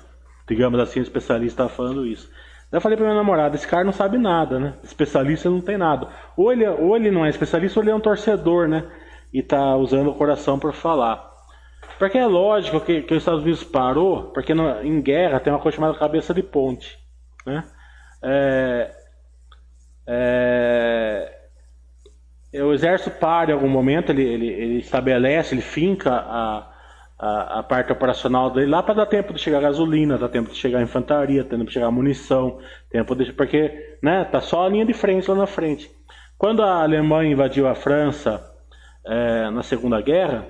[0.47, 2.29] Digamos assim, o especialista estava falando isso.
[2.71, 4.73] Eu falei para minha namorada, esse cara não sabe nada, né?
[4.83, 6.09] Especialista não tem nada.
[6.35, 8.83] Ou ele, ou ele não é especialista, ou ele é um torcedor, né?
[9.33, 11.27] E tá usando o coração para falar.
[11.97, 15.59] Porque é lógico que, que os Estados Unidos parou, porque no, em guerra tem uma
[15.59, 16.97] coisa chamada cabeça de ponte.
[17.47, 17.63] Né?
[18.21, 18.91] É,
[20.05, 21.31] é,
[22.61, 26.69] o exército para em algum momento, ele, ele, ele estabelece, ele finca a,
[27.17, 30.57] a, a, parte operacional dele lá para dar tempo de chegar gasolina, dar tempo de
[30.57, 34.93] chegar infantaria, tempo de chegar munição, tempo de, porque né, tá só a linha de
[34.93, 35.89] frente lá na frente.
[36.37, 38.43] Quando a Alemanha invadiu a França
[39.05, 40.45] é, na Segunda Guerra,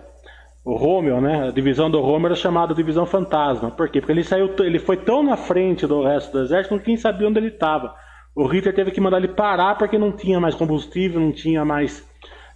[0.67, 3.71] o Rommel, né, a divisão do Rommel era chamada divisão fantasma.
[3.71, 4.01] Por quê?
[4.01, 7.25] Porque ele saiu, ele foi tão na frente do resto do exército que ninguém sabia
[7.25, 7.95] onde ele estava.
[8.35, 12.05] O Hitler teve que mandar ele parar porque não tinha mais combustível, não tinha mais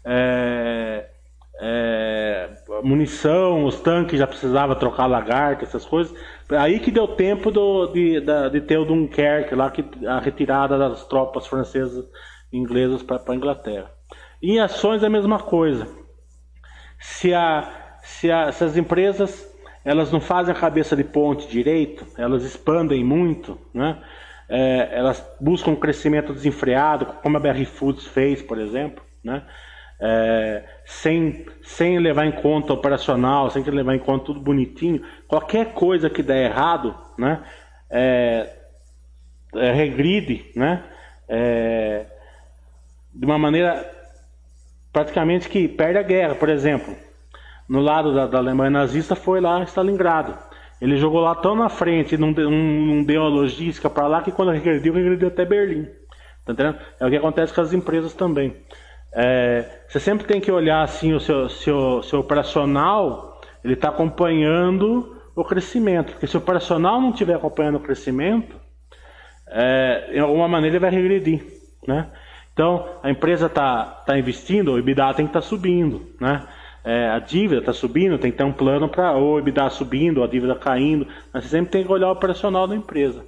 [0.04, 1.06] é,
[1.62, 2.50] é,
[2.84, 6.14] munição, os tanques já precisavam trocar lagarta, essas coisas.
[6.50, 10.78] Aí que deu tempo do, de, de, de ter o Dunkerque, lá que, a retirada
[10.78, 12.04] das tropas francesas
[12.52, 13.90] e inglesas para a Inglaterra.
[14.44, 15.88] Em ações é a mesma coisa.
[17.00, 19.50] Se a, se, a, se as empresas
[19.84, 23.98] elas não fazem a cabeça de ponte direito, elas expandem muito, né?
[24.48, 29.44] É, elas buscam um crescimento desenfreado, como a BR Foods fez, por exemplo, né?
[30.00, 36.10] É, sem, sem levar em conta operacional, sem levar em conta tudo bonitinho, qualquer coisa
[36.10, 37.42] que der errado, né?
[37.90, 38.56] É,
[39.56, 40.84] é regride, né?
[41.28, 42.06] É,
[43.14, 43.90] de uma maneira
[44.94, 46.96] praticamente que perde a guerra, por exemplo
[47.72, 50.38] no lado da, da Alemanha nazista foi lá Stalingrado.
[50.82, 54.30] Ele jogou lá tão na frente, não, não, não deu a logística para lá, que
[54.30, 55.86] quando regrediu, regrediu até Berlim.
[56.46, 56.80] Tá entendendo?
[57.00, 58.58] É o que acontece com as empresas também.
[59.14, 65.16] É, você sempre tem que olhar assim o seu, seu, seu operacional, ele está acompanhando
[65.34, 66.12] o crescimento.
[66.12, 68.54] Porque se o operacional não estiver acompanhando o crescimento,
[69.48, 71.42] é, de alguma maneira ele vai regredir.
[71.88, 72.10] Né?
[72.52, 76.06] Então, a empresa está tá investindo, o EBITDA tem que estar tá subindo.
[76.20, 76.46] Né?
[76.84, 80.28] É, a dívida está subindo, tem que ter um plano para o EBITDA subindo, a
[80.28, 83.24] dívida caindo, mas você sempre tem que olhar o operacional da empresa.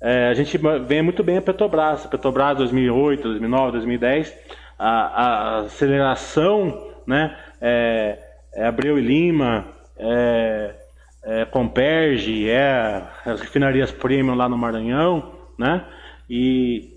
[0.00, 4.34] É, a gente vê muito bem a Petrobras, a Petrobras 2008, 2009, 2010,
[4.78, 8.18] a, a aceleração, né, é,
[8.54, 9.66] é Abreu e Lima,
[9.98, 10.74] é,
[11.22, 15.84] é Comperge, é as refinarias premium lá no Maranhão, né,
[16.28, 16.96] e,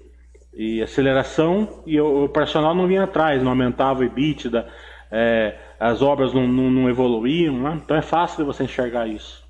[0.53, 4.65] e aceleração e o, o operacional não vinha atrás, não aumentava o EBITDA,
[5.11, 7.81] é, as obras não, não, não evoluíam, né?
[7.83, 9.43] então é fácil de você enxergar isso.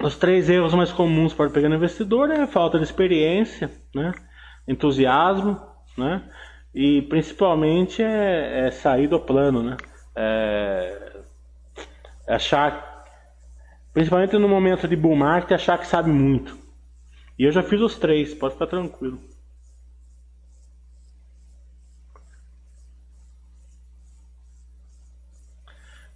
[0.00, 4.12] Os três erros mais comuns para o pequeno investidor é falta de experiência, né?
[4.68, 5.60] entusiasmo,
[5.98, 6.22] né?
[6.72, 9.76] e principalmente é, é sair do plano, né?
[10.14, 11.22] É,
[12.28, 13.04] é achar,
[13.92, 16.56] principalmente no momento de bull market, achar que sabe muito.
[17.36, 19.20] E eu já fiz os três, pode ficar tranquilo.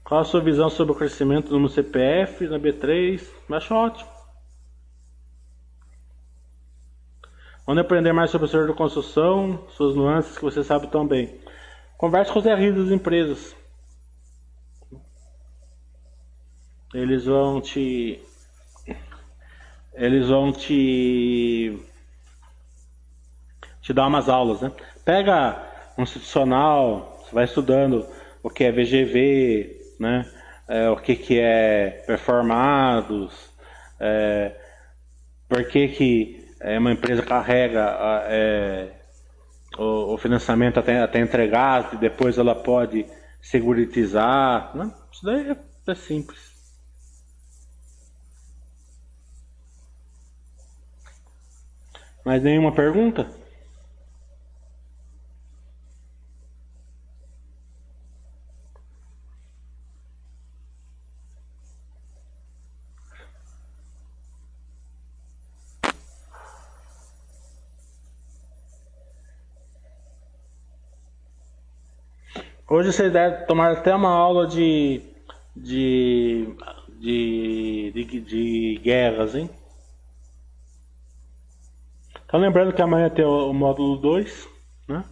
[0.05, 3.27] Qual a sua visão sobre o crescimento no CPF, na B3?
[3.51, 4.11] Acho ótimo.
[7.67, 11.41] Onde aprender mais sobre o setor de construção, suas nuances que você sabe tão bem.
[11.97, 13.57] Converse com os RIs das empresas.
[16.93, 18.21] Eles vão te.
[19.95, 21.83] Eles vão te.
[23.81, 24.71] te dar umas aulas, né?
[25.03, 28.07] Pega um institucional, você vai estudando
[28.43, 30.31] o que é VGV, né?
[30.67, 33.51] É, o que, que é performados,
[34.01, 34.53] é,
[35.49, 38.91] por que, que é, uma empresa carrega é,
[39.77, 43.07] o, o, financiamento até, até entregar e depois ela pode
[43.41, 44.75] seguritizar.
[44.75, 44.91] Né?
[45.13, 46.55] Isso daí é, é simples.
[52.25, 53.44] Mais nenhuma pergunta?
[72.67, 75.03] Hoje vocês devem tomar até uma aula de,
[75.55, 76.49] de,
[76.99, 79.51] de, de, de guerras, hein?
[82.25, 84.49] Então lembrando que amanhã tem o, o módulo 2,
[84.89, 85.05] né?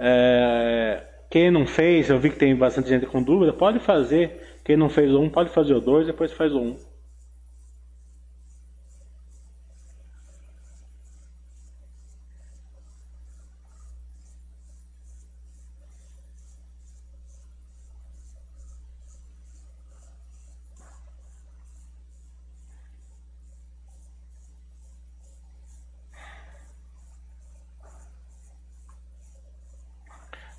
[0.00, 4.58] É, quem não fez, eu vi que tem bastante gente com dúvida, pode fazer.
[4.64, 6.62] Quem não fez o 1 um, pode fazer o 2, depois faz o 1.
[6.62, 6.76] Um.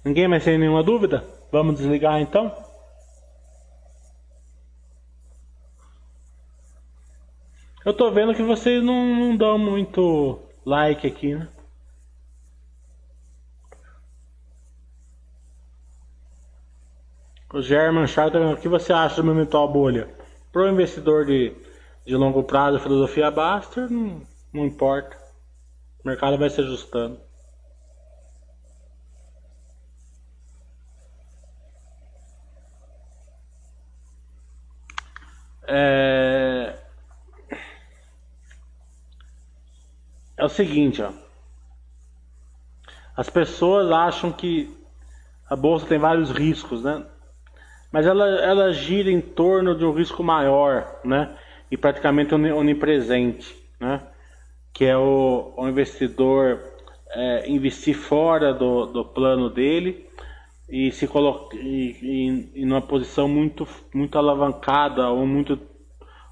[0.08, 1.22] Ninguém mais tem nenhuma dúvida?
[1.52, 2.56] Vamos desligar então?
[7.84, 11.50] Eu tô vendo que vocês não, não dão muito like aqui, né?
[17.54, 20.10] O German Char tá o que você acha do meu mental bolha?
[20.54, 21.54] Para o investidor de,
[22.06, 24.22] de longo prazo, filosofia Baster, não,
[24.54, 25.18] não importa.
[26.02, 27.27] O mercado vai se ajustando.
[35.68, 36.74] É...
[40.38, 41.12] é o seguinte, ó.
[43.16, 44.74] As pessoas acham que
[45.50, 47.06] a bolsa tem vários riscos, né?
[47.92, 51.36] Mas ela, ela gira em torno de um risco maior, né?
[51.70, 54.02] E praticamente onipresente, né?
[54.72, 56.60] Que é o, o investidor
[57.10, 60.07] é, investir fora do, do plano dele
[60.70, 65.60] e se coloca em, uma posição muito muito alavancada ou muito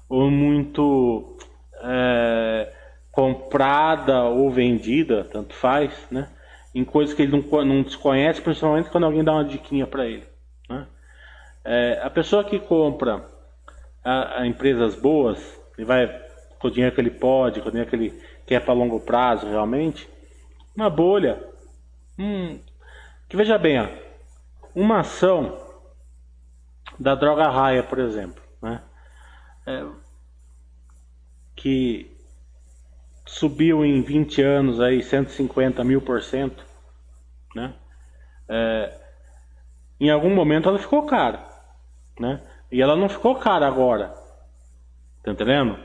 [0.08, 1.38] ou muito
[1.82, 2.72] é,
[3.10, 6.28] comprada ou vendida tanto faz né
[6.74, 10.24] em coisas que ele não, não desconhece principalmente quando alguém dá uma diquinha para ele
[10.68, 10.86] né?
[11.64, 13.24] é, a pessoa que compra
[14.04, 16.06] a, a, empresas boas e vai
[16.58, 19.46] com o dinheiro que ele pode com o dinheiro que ele quer para longo prazo
[19.46, 20.06] realmente
[20.76, 21.42] uma bolha
[22.18, 22.58] hum,
[23.30, 24.05] que veja bem ó,
[24.76, 25.58] uma ação
[26.98, 28.82] da droga raia, por exemplo, né?
[29.66, 29.86] É,
[31.56, 32.14] que
[33.24, 36.62] subiu em 20 anos aí 150 mil por cento,
[37.54, 37.74] né?
[38.46, 39.00] É,
[39.98, 41.42] em algum momento ela ficou cara,
[42.20, 42.42] né?
[42.70, 44.14] E ela não ficou cara agora,
[45.24, 45.78] tá entendendo?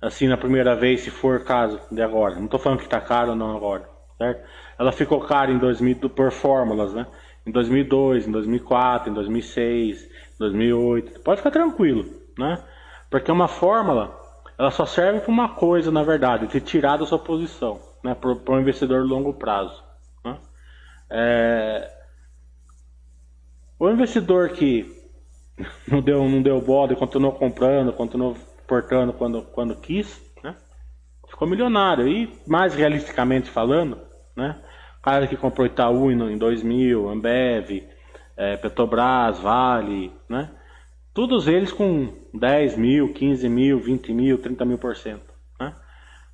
[0.00, 2.36] Assim na primeira vez, se for caso de agora.
[2.36, 3.86] Não estou falando que está caro não agora,
[4.16, 4.48] certo?
[4.78, 7.06] Ela ficou cara em 2000 por fórmulas, né?
[7.48, 11.20] Em 2002, em 2004, em 2006, em 2008.
[11.20, 12.04] Pode ficar tranquilo,
[12.38, 12.62] né?
[13.10, 14.14] Porque uma fórmula,
[14.58, 18.14] ela só serve para uma coisa, na verdade, te tirar da sua posição, né?
[18.14, 19.82] Para um investidor de longo prazo.
[20.22, 20.36] Né?
[21.10, 21.90] É...
[23.78, 24.94] O investidor que
[25.90, 28.36] não deu, não deu bode, continuou comprando, continuou
[28.66, 30.54] portando quando, quando quis, né?
[31.26, 32.06] ficou milionário.
[32.06, 33.98] E mais realisticamente falando,
[34.36, 34.62] né?
[35.02, 37.84] Cara que comprou Itaú em 2000, Ambev,
[38.36, 40.50] é, Petrobras, Vale, né?
[41.12, 45.34] Todos eles com 10 mil, 15 mil, 20 mil, 30 mil por cento.
[45.58, 45.74] Né?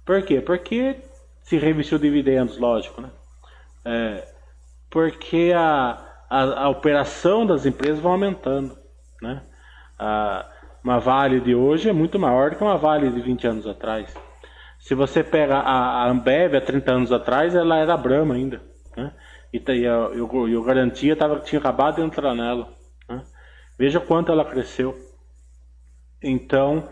[0.04, 0.42] Por quê?
[0.42, 0.96] Porque
[1.42, 3.10] se revestiu dividendos, lógico, né?
[3.84, 4.28] É,
[4.90, 5.98] porque a,
[6.28, 8.76] a, a, operação das empresas vai aumentando,
[9.22, 9.42] né?
[9.98, 10.50] A,
[10.82, 14.14] uma Vale de hoje é muito maior do que uma Vale de 20 anos atrás.
[14.84, 18.60] Se você pega a, a Ambev há 30 anos atrás, ela era Brahma ainda.
[18.94, 19.14] Né?
[19.50, 22.68] E, e, a, e, o, Garantia tava, tinha acabado de entrar nela.
[23.08, 23.24] Né?
[23.78, 24.94] Veja quanto ela cresceu.
[26.22, 26.86] Então,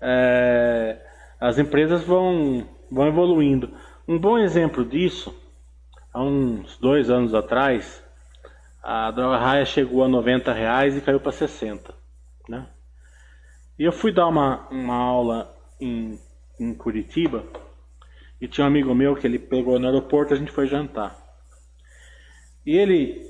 [0.00, 1.00] é,
[1.38, 3.72] as empresas vão, vão evoluindo.
[4.08, 5.32] Um bom exemplo disso,
[6.12, 8.02] há uns dois anos atrás,
[8.82, 11.94] a droga raia chegou a 90 reais e caiu para 60.
[12.48, 12.66] Né?
[13.78, 16.18] E eu fui dar uma, uma aula em
[16.58, 17.44] em Curitiba
[18.40, 21.16] e tinha um amigo meu que ele pegou no aeroporto a gente foi jantar.
[22.64, 23.24] E ele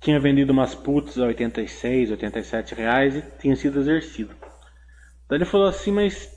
[0.00, 4.34] tinha vendido umas puts a 86, 87 reais e tinha sido exercido.
[5.28, 6.30] Daí ele falou assim, mas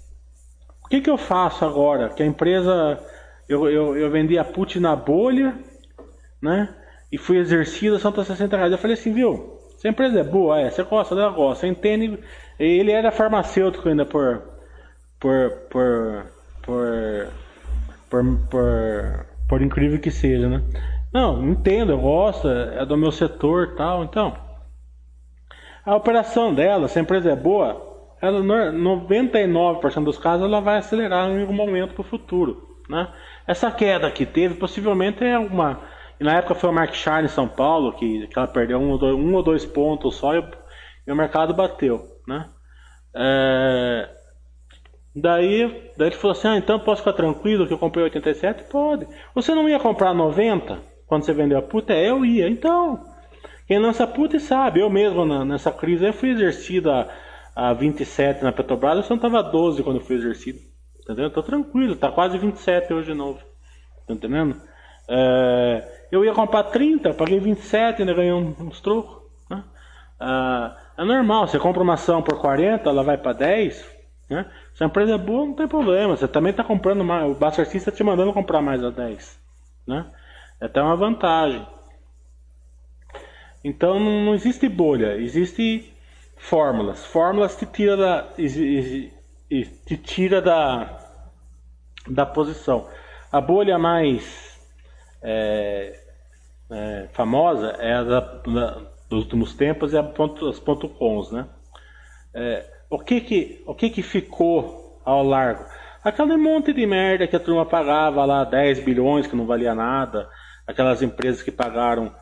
[0.84, 2.10] o que, que eu faço agora?
[2.10, 3.00] Que a empresa,
[3.48, 5.58] eu, eu, eu vendi a put na bolha,
[6.42, 6.76] né?
[7.12, 8.72] E fui exercido, são 60 reais.
[8.72, 9.60] Eu falei assim, viu?
[9.78, 12.20] Se a empresa é boa, é, você gosta dela, gosta, entende.
[12.60, 14.53] Ele era farmacêutico ainda por,
[15.24, 16.26] por, por,
[16.62, 17.28] por,
[18.10, 20.62] por, por, por incrível que seja, né?
[21.14, 24.36] Não, entendo, eu gosto, é do meu setor tal, então.
[25.86, 31.30] A operação dela, se a empresa é boa, ela 99% dos casos ela vai acelerar
[31.30, 33.08] em algum momento para o futuro, né?
[33.48, 35.80] Essa queda que teve possivelmente é uma
[36.20, 38.98] na época foi o Mark Charles em São Paulo que, que ela perdeu um ou
[38.98, 40.44] dois, um ou dois pontos só e,
[41.08, 42.50] e o mercado bateu, né?
[43.16, 44.23] É,
[45.16, 48.64] Daí, daí ele falou assim: Ah, então posso ficar tranquilo que eu comprei 87?
[48.64, 49.08] Pode.
[49.36, 51.94] Você não ia comprar 90 quando você vendeu a puta?
[51.94, 52.50] É, eu ia.
[52.50, 53.00] Então,
[53.68, 54.80] quem lança puta sabe.
[54.80, 57.08] Eu mesmo na, nessa crise eu fui exercido a,
[57.56, 60.60] a 27 na Petrobras, eu só não tava 12 quando eu fui exercido.
[61.02, 61.30] Entendeu?
[61.30, 63.40] Tô tranquilo, tá quase 27 hoje de novo.
[64.08, 64.60] Tá entendendo?
[65.08, 69.22] É, eu ia comprar 30, paguei 27, ainda ganhei uns trocos.
[69.50, 69.64] Né?
[70.20, 73.93] É, é normal, você compra uma ação por 40, ela vai para 10,
[74.34, 74.52] né?
[74.74, 76.16] Se a empresa é boa, não tem problema.
[76.16, 77.30] Você também está comprando mais.
[77.30, 79.40] O Buster está te mandando comprar mais a 10.
[79.88, 80.06] Né?
[80.60, 81.66] É até uma vantagem.
[83.64, 85.94] Então não existe bolha, existe
[86.36, 87.06] fórmulas.
[87.06, 91.00] Fórmulas te tira da, te tira da,
[92.08, 92.90] da posição.
[93.32, 94.60] A bolha mais
[95.22, 95.98] é,
[96.70, 101.48] é, famosa é a da, da, dos últimos tempos, é a ponto, ponto né?
[102.34, 105.66] É, o que que, o que que ficou ao largo?
[106.04, 110.30] Aquele monte de merda que a turma pagava lá 10 bilhões que não valia nada,
[110.68, 112.14] aquelas empresas que pagaram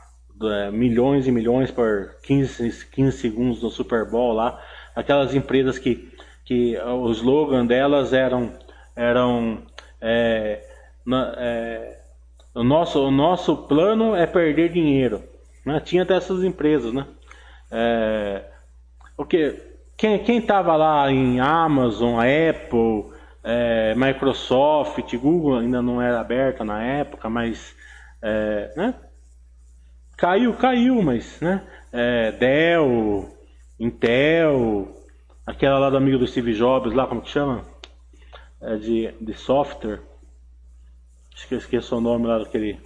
[0.42, 4.64] é, milhões e milhões por 15, 15 segundos no Super Bowl lá,
[4.96, 6.10] aquelas empresas que,
[6.46, 8.54] que o slogan delas eram,
[8.96, 9.64] eram
[10.00, 10.64] é,
[11.06, 12.00] na, é,
[12.56, 15.22] o, nosso, o nosso plano é perder dinheiro.
[15.66, 15.82] Né?
[15.82, 17.06] Tinha dessas empresas, né?
[17.70, 18.46] É,
[19.18, 23.12] o que quem estava lá em Amazon, Apple,
[23.44, 27.76] é, Microsoft, Google ainda não era aberta na época, mas
[28.22, 28.96] é, né?
[30.18, 31.64] caiu, caiu, mas né?
[31.92, 33.28] É, Dell,
[33.80, 34.96] Intel,
[35.46, 37.66] aquela lá do amigo do Steve Jobs, lá como que chama?
[38.62, 40.00] É de, de software.
[41.34, 42.80] Acho que eu esqueço o nome lá daquele,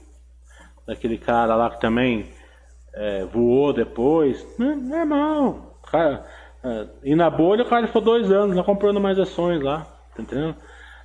[0.88, 2.30] daquele cara lá que também
[2.94, 4.46] é, voou depois.
[4.58, 5.78] Normal.
[5.92, 6.26] Cara,
[6.66, 9.86] é, e na bolha o cara ficou dois anos lá comprando mais ações lá,
[10.16, 10.56] tá entendendo?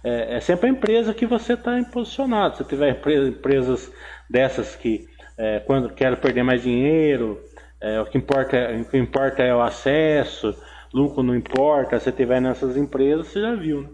[0.03, 2.57] É, é sempre a empresa que você está posicionado.
[2.57, 3.93] Se tiver empresa, empresas
[4.29, 5.07] dessas que
[5.37, 7.39] é, quando quero perder mais dinheiro,
[7.79, 10.57] é, o, que importa, o que importa é o acesso,
[10.95, 13.91] lucro não importa, se tiver nessas empresas, você já viu, né?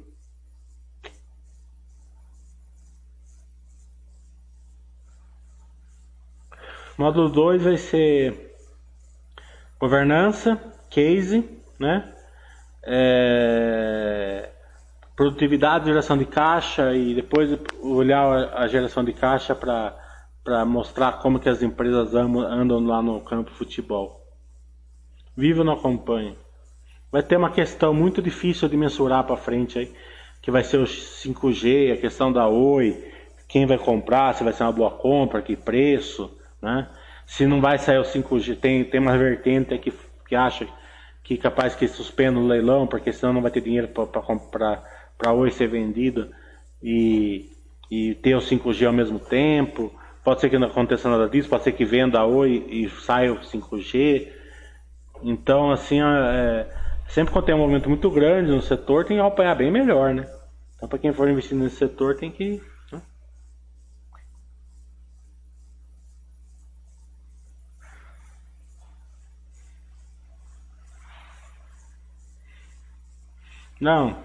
[6.97, 8.57] Módulo 2 vai ser
[9.79, 10.59] governança,
[10.89, 12.12] case, né?
[12.83, 14.51] É,
[15.16, 21.49] produtividade, geração de caixa e depois olhar a geração de caixa para mostrar como que
[21.49, 24.22] as empresas andam lá no campo de futebol.
[25.37, 26.37] Viva não acompanha.
[27.11, 29.95] Vai ter uma questão muito difícil de mensurar para frente aí,
[30.43, 33.12] que vai ser o 5G, a questão da Oi,
[33.49, 36.89] quem vai comprar, se vai ser uma boa compra, que preço, né?
[37.27, 39.93] Se não vai sair o 5G, tem, tem uma vertente que,
[40.29, 40.72] que acha que
[41.35, 44.85] capaz que suspenda o leilão, porque senão não vai ter dinheiro para comprar
[45.16, 46.31] para Oi ser vendida
[46.83, 47.51] e,
[47.91, 49.93] e ter o 5G ao mesmo tempo.
[50.22, 53.33] Pode ser que não aconteça nada disso, pode ser que venda a Oi e saia
[53.33, 54.29] o 5G.
[55.22, 56.68] Então, assim, é,
[57.09, 60.27] sempre quando tem um movimento muito grande no setor, tem que acompanhar bem melhor, né?
[60.77, 62.61] Então, para quem for investir nesse setor, tem que
[73.81, 74.16] Não.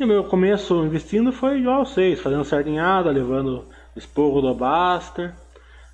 [0.00, 5.32] O meu começo investindo foi igual a vocês, fazendo sardinhada, levando esporro do Baster.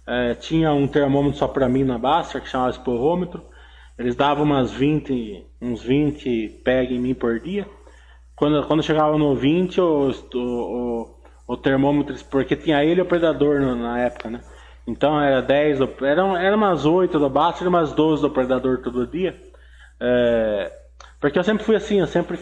[0.07, 3.45] É, tinha um termômetro só para mim na Baster, que chamava esporrômetro.
[3.99, 7.69] Eles davam umas 20, uns 20 PEG em mim por dia.
[8.35, 11.17] Quando, quando chegava no 20, o, o,
[11.47, 14.41] o, termômetro, porque tinha ele e o predador na época, né?
[14.91, 19.07] Então era 10, eram, era umas 8 do Basta e umas 12 do Predador todo
[19.07, 19.41] dia.
[20.01, 20.73] É,
[21.21, 22.39] porque eu sempre fui assim, eu sempre,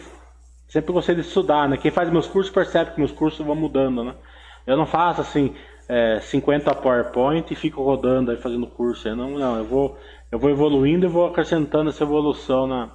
[0.67, 1.77] sempre gostei de estudar, né?
[1.77, 4.15] Quem faz meus cursos percebe que meus cursos vão mudando, né?
[4.65, 5.55] Eu não faço assim,
[5.87, 9.07] é, 50 PowerPoint e fico rodando aí fazendo curso.
[9.07, 9.97] Eu não, não, eu vou,
[10.31, 12.89] eu vou evoluindo e vou acrescentando essa evolução na.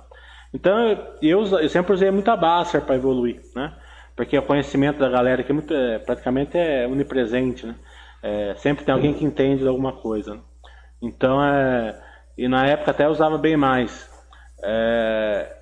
[0.52, 0.76] Então
[1.22, 3.72] eu, eu sempre usei muita Baster para evoluir, né?
[4.16, 7.74] Porque o conhecimento da galera aqui é é, praticamente é onipresente, né?
[8.26, 10.36] É, sempre tem alguém que entende de alguma coisa.
[10.36, 10.40] Né?
[11.02, 11.94] Então, é,
[12.38, 14.10] e na época até usava bem mais.
[14.62, 15.54] É,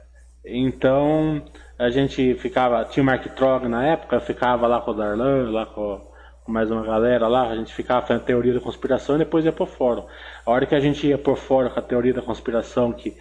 [0.45, 1.43] então,
[1.77, 5.67] a gente ficava, tinha o Mark Trog na época, ficava lá com o Darlan, lá
[5.67, 6.01] com,
[6.45, 9.53] com, mais uma galera lá, a gente ficava fazendo teoria da conspiração e depois ia
[9.53, 10.07] por fórum.
[10.47, 13.13] A hora que a gente ia por fórum com a teoria da conspiração que,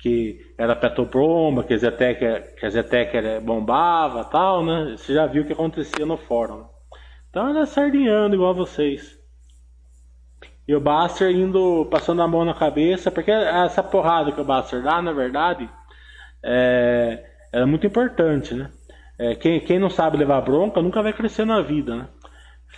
[0.00, 2.20] que era Petrobomba, que a Zetec,
[2.58, 3.12] que a Zetec
[3.42, 4.94] bombava tal, né?
[4.96, 6.77] Você já viu o que acontecia no fórum.
[7.30, 9.18] Então era sardinhando igual vocês.
[10.66, 14.82] E o Buster indo, passando a mão na cabeça, porque essa porrada que o Buster
[14.82, 15.68] dá, na verdade,
[16.42, 18.70] é, é muito importante, né?
[19.18, 22.08] É, quem, quem não sabe levar bronca nunca vai crescer na vida, né?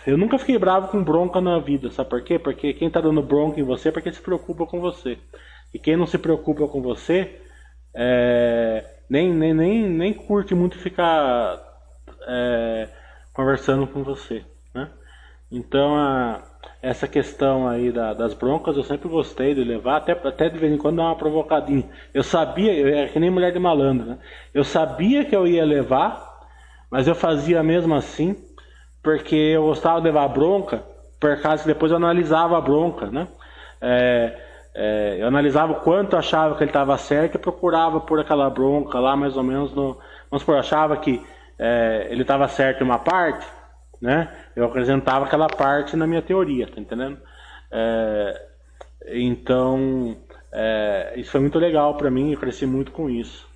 [0.07, 2.39] Eu nunca fiquei bravo com bronca na vida, sabe por quê?
[2.39, 5.19] Porque quem tá dando bronca em você é porque se preocupa com você.
[5.75, 7.41] E quem não se preocupa com você,
[7.95, 11.61] é, nem, nem, nem, nem curte muito ficar
[12.27, 12.89] é,
[13.33, 14.45] conversando com você.
[14.75, 14.89] Né?
[15.51, 16.43] Então, a,
[16.83, 20.73] essa questão aí da, das broncas eu sempre gostei de levar, até, até de vez
[20.73, 21.89] em quando dar uma provocadinha.
[22.15, 24.19] Eu sabia, eu era que nem mulher de malandro, né?
[24.55, 26.41] Eu sabia que eu ia levar,
[26.91, 28.37] mas eu fazia mesmo assim
[29.03, 30.83] porque eu gostava de levar bronca,
[31.19, 33.29] por causa que depois eu analisava a bronca, né?
[33.81, 34.39] É,
[34.75, 38.49] é, eu analisava o quanto eu achava que ele estava certo e procurava por aquela
[38.51, 39.99] bronca lá, mais ou menos no.
[40.31, 41.25] Vamos supor, achava que
[41.61, 43.47] é, ele estava certo em uma parte,
[44.01, 44.35] né?
[44.57, 47.21] Eu apresentava aquela parte na minha teoria, tá entendendo?
[47.71, 48.49] É,
[49.09, 50.17] então,
[50.53, 53.47] é, isso foi muito legal para mim, eu cresci muito com isso.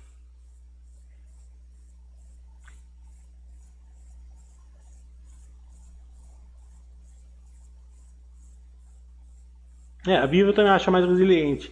[10.07, 11.71] É, a Vivo também acha mais resiliente.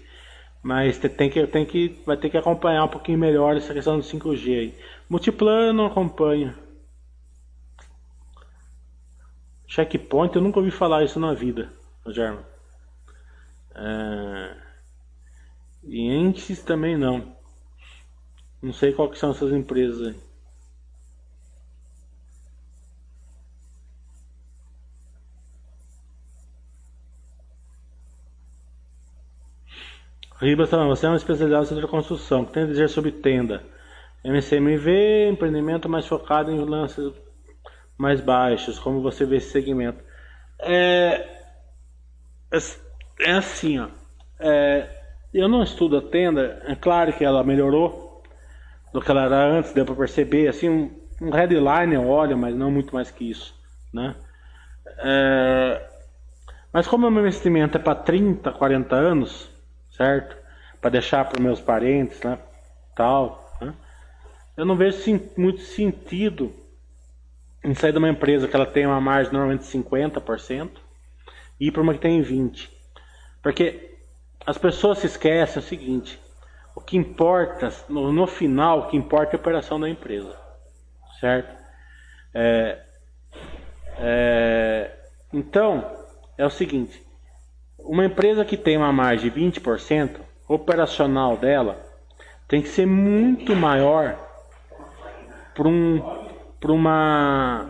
[0.64, 4.04] Mas tem que, tem que, vai ter que acompanhar um pouquinho melhor essa questão do
[4.04, 4.76] 5G aí.
[5.10, 6.56] Multiplano acompanha.
[9.68, 11.72] Checkpoint, eu nunca ouvi falar isso na vida,
[12.08, 12.46] German.
[13.76, 14.56] É...
[15.84, 17.36] E entes também não.
[18.62, 20.16] Não sei qual que são essas empresas aí.
[30.40, 33.64] Ribas você é uma especialidade no setor de construção, que tem a dizer sobre tenda.
[34.24, 37.12] MCMV, empreendimento mais focado em lances
[37.98, 40.04] mais baixos, como você vê esse segmento?
[40.60, 41.28] É,
[42.52, 42.58] é,
[43.22, 43.88] é assim, ó.
[44.40, 44.90] É,
[45.34, 48.24] eu não estudo a tenda, é claro que ela melhorou
[48.92, 52.56] do que ela era antes, deu para perceber, assim, um, um headline eu olho, mas
[52.56, 53.56] não muito mais que isso,
[53.92, 54.16] né?
[55.00, 55.90] É,
[56.72, 59.50] mas como o meu investimento é para 30, 40 anos,
[59.92, 60.36] certo?
[60.82, 62.38] Para deixar para meus parentes, né?
[62.96, 63.43] Tal.
[64.56, 66.54] Eu não vejo sim, muito sentido
[67.64, 70.70] em sair de uma empresa que ela tem uma margem normalmente de 50%
[71.60, 72.70] e ir para uma que tem 20%.
[73.42, 73.98] Porque
[74.46, 76.20] as pessoas se esquecem o seguinte:
[76.76, 80.36] o que importa, no, no final, o que importa é a operação da empresa,
[81.20, 81.56] certo?
[82.34, 82.80] É,
[83.98, 84.92] é,
[85.32, 85.90] então,
[86.38, 87.02] é o seguinte:
[87.80, 91.82] uma empresa que tem uma margem de 20%, operacional dela
[92.48, 94.33] tem que ser muito maior
[95.54, 96.02] para um,
[96.66, 97.68] uma,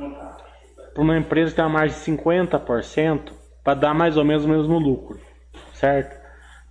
[0.98, 3.32] uma empresa que tem uma margem de 50%
[3.64, 5.20] para dar mais ou menos o mesmo lucro,
[5.74, 6.22] certo?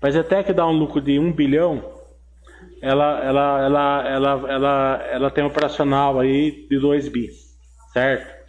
[0.00, 1.82] Mas até que dá um lucro de 1 bilhão,
[2.80, 7.28] ela, ela, ela, ela, ela, ela tem um operacional aí de 2 bi,
[7.92, 8.42] certo?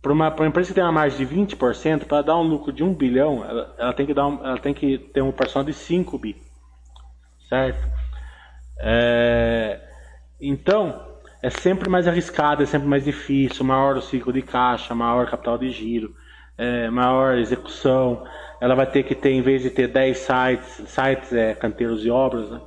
[0.00, 2.84] Para uma, uma, empresa que tem uma margem de 20%, para dar um lucro de
[2.84, 5.72] 1 bilhão, ela, ela, tem que dar um, ela tem que ter um operacional de
[5.72, 6.36] 5 bi.
[7.48, 7.84] Certo?
[8.78, 9.80] É,
[10.40, 11.07] então,
[11.42, 15.56] é sempre mais arriscado, é sempre mais difícil, maior o ciclo de caixa, maior capital
[15.56, 16.14] de giro,
[16.56, 18.24] é, maior execução.
[18.60, 22.10] Ela vai ter que ter, em vez de ter 10 sites, sites é canteiros e
[22.10, 22.60] obras, né?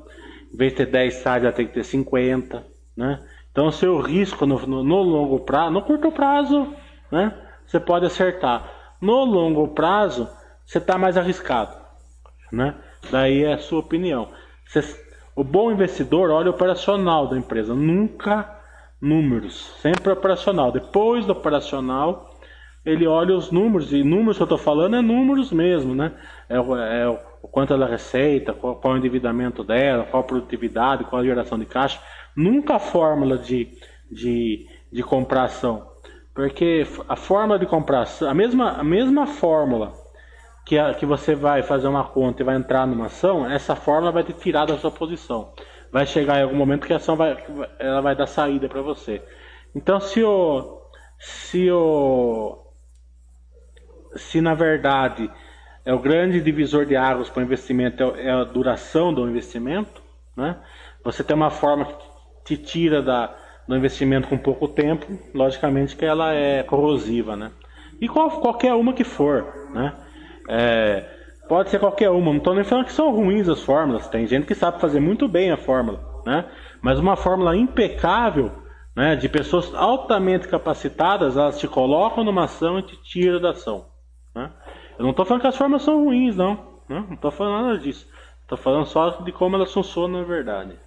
[0.54, 2.66] em vez de ter 10 sites, ela tem que ter 50.
[2.96, 3.20] Né?
[3.52, 6.74] Então, o seu risco no, no, no longo prazo, no curto prazo,
[7.12, 7.34] né?
[7.66, 8.70] Você pode acertar.
[9.02, 10.30] No longo prazo,
[10.66, 11.76] você está mais arriscado,
[12.52, 12.76] né?
[13.10, 14.30] Daí é a sua opinião.
[14.66, 14.82] Você,
[15.36, 18.61] o bom investidor olha o operacional da empresa, nunca
[19.02, 20.72] números, sempre operacional.
[20.72, 22.30] Depois do operacional,
[22.86, 26.14] ele olha os números, e números que eu estou falando é números mesmo, né?
[26.48, 27.10] É, é
[27.42, 31.58] o quanto ela receita, qual, qual, o endividamento dela, qual a produtividade, qual a geração
[31.58, 32.00] de caixa.
[32.36, 33.70] Nunca a fórmula de,
[34.12, 35.90] de, de compração.
[36.34, 39.94] Porque a forma de comprar, a mesma, a mesma fórmula
[40.66, 44.12] que, a, que você vai fazer uma conta e vai entrar numa ação, essa fórmula
[44.12, 45.52] vai te tirar da sua posição.
[45.92, 47.38] Vai chegar em algum momento que a ação vai,
[47.78, 49.22] ela vai dar saída para você.
[49.76, 50.82] Então, se o,
[51.20, 52.58] se o,
[54.16, 55.30] se na verdade
[55.86, 60.02] é o grande divisor de águas para o investimento é, é a duração do investimento,
[60.36, 60.58] né?
[61.04, 63.36] Você tem uma forma que te tira da
[63.68, 67.52] no investimento com pouco tempo, logicamente que ela é corrosiva, né?
[68.02, 69.94] E qual, qualquer uma que for, né?
[70.50, 71.06] É,
[71.52, 74.48] pode ser qualquer uma, não estou nem falando que são ruins as fórmulas, tem gente
[74.48, 76.46] que sabe fazer muito bem a fórmula, né?
[76.82, 78.54] Mas uma fórmula impecável,
[78.96, 83.86] né, de pessoas altamente capacitadas, elas te colocam numa ação e te tiram da ação.
[84.34, 84.50] Né?
[84.98, 86.58] Eu não tô falando que as formas são ruins, não.
[86.88, 88.08] Não, não tô falando nada disso.
[88.48, 90.80] Tô falando só de como elas funcionam na verdade.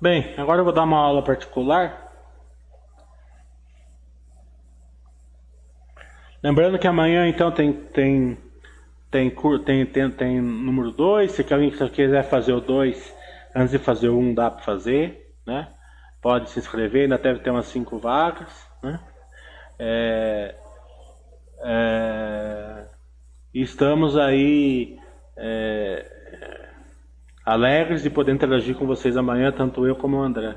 [0.00, 2.06] Bem, agora eu vou dar uma aula particular.
[6.40, 8.38] Lembrando que amanhã então tem tem
[9.10, 9.28] tem
[9.64, 13.12] tem tem, tem número 2, se alguém quiser fazer o 2
[13.52, 15.66] antes de fazer o 1 um, dá para fazer, né?
[16.22, 19.00] Pode se inscrever, ainda deve ter umas 5 vagas, né?
[19.80, 20.54] É,
[21.64, 22.86] é,
[23.52, 24.96] estamos aí
[25.36, 26.17] é,
[27.48, 30.54] alegres de poder interagir com vocês amanhã, tanto eu como o André.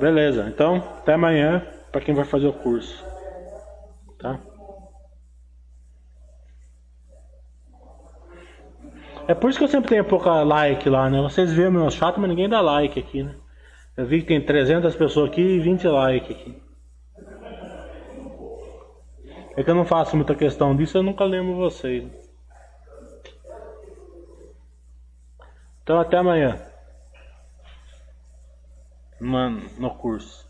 [0.00, 3.04] Beleza, então até amanhã para quem vai fazer o curso.
[4.18, 4.40] Tá?
[9.26, 11.20] É por isso que eu sempre tenho pouca like lá, né?
[11.20, 13.34] Vocês veem o meu chato, mas ninguém dá like aqui, né?
[13.98, 16.62] Eu vi que tem 300 pessoas aqui e 20 likes aqui.
[19.56, 22.08] É que eu não faço muita questão disso, eu nunca lembro vocês.
[25.82, 26.64] Então até amanhã.
[29.20, 30.47] No, no curso.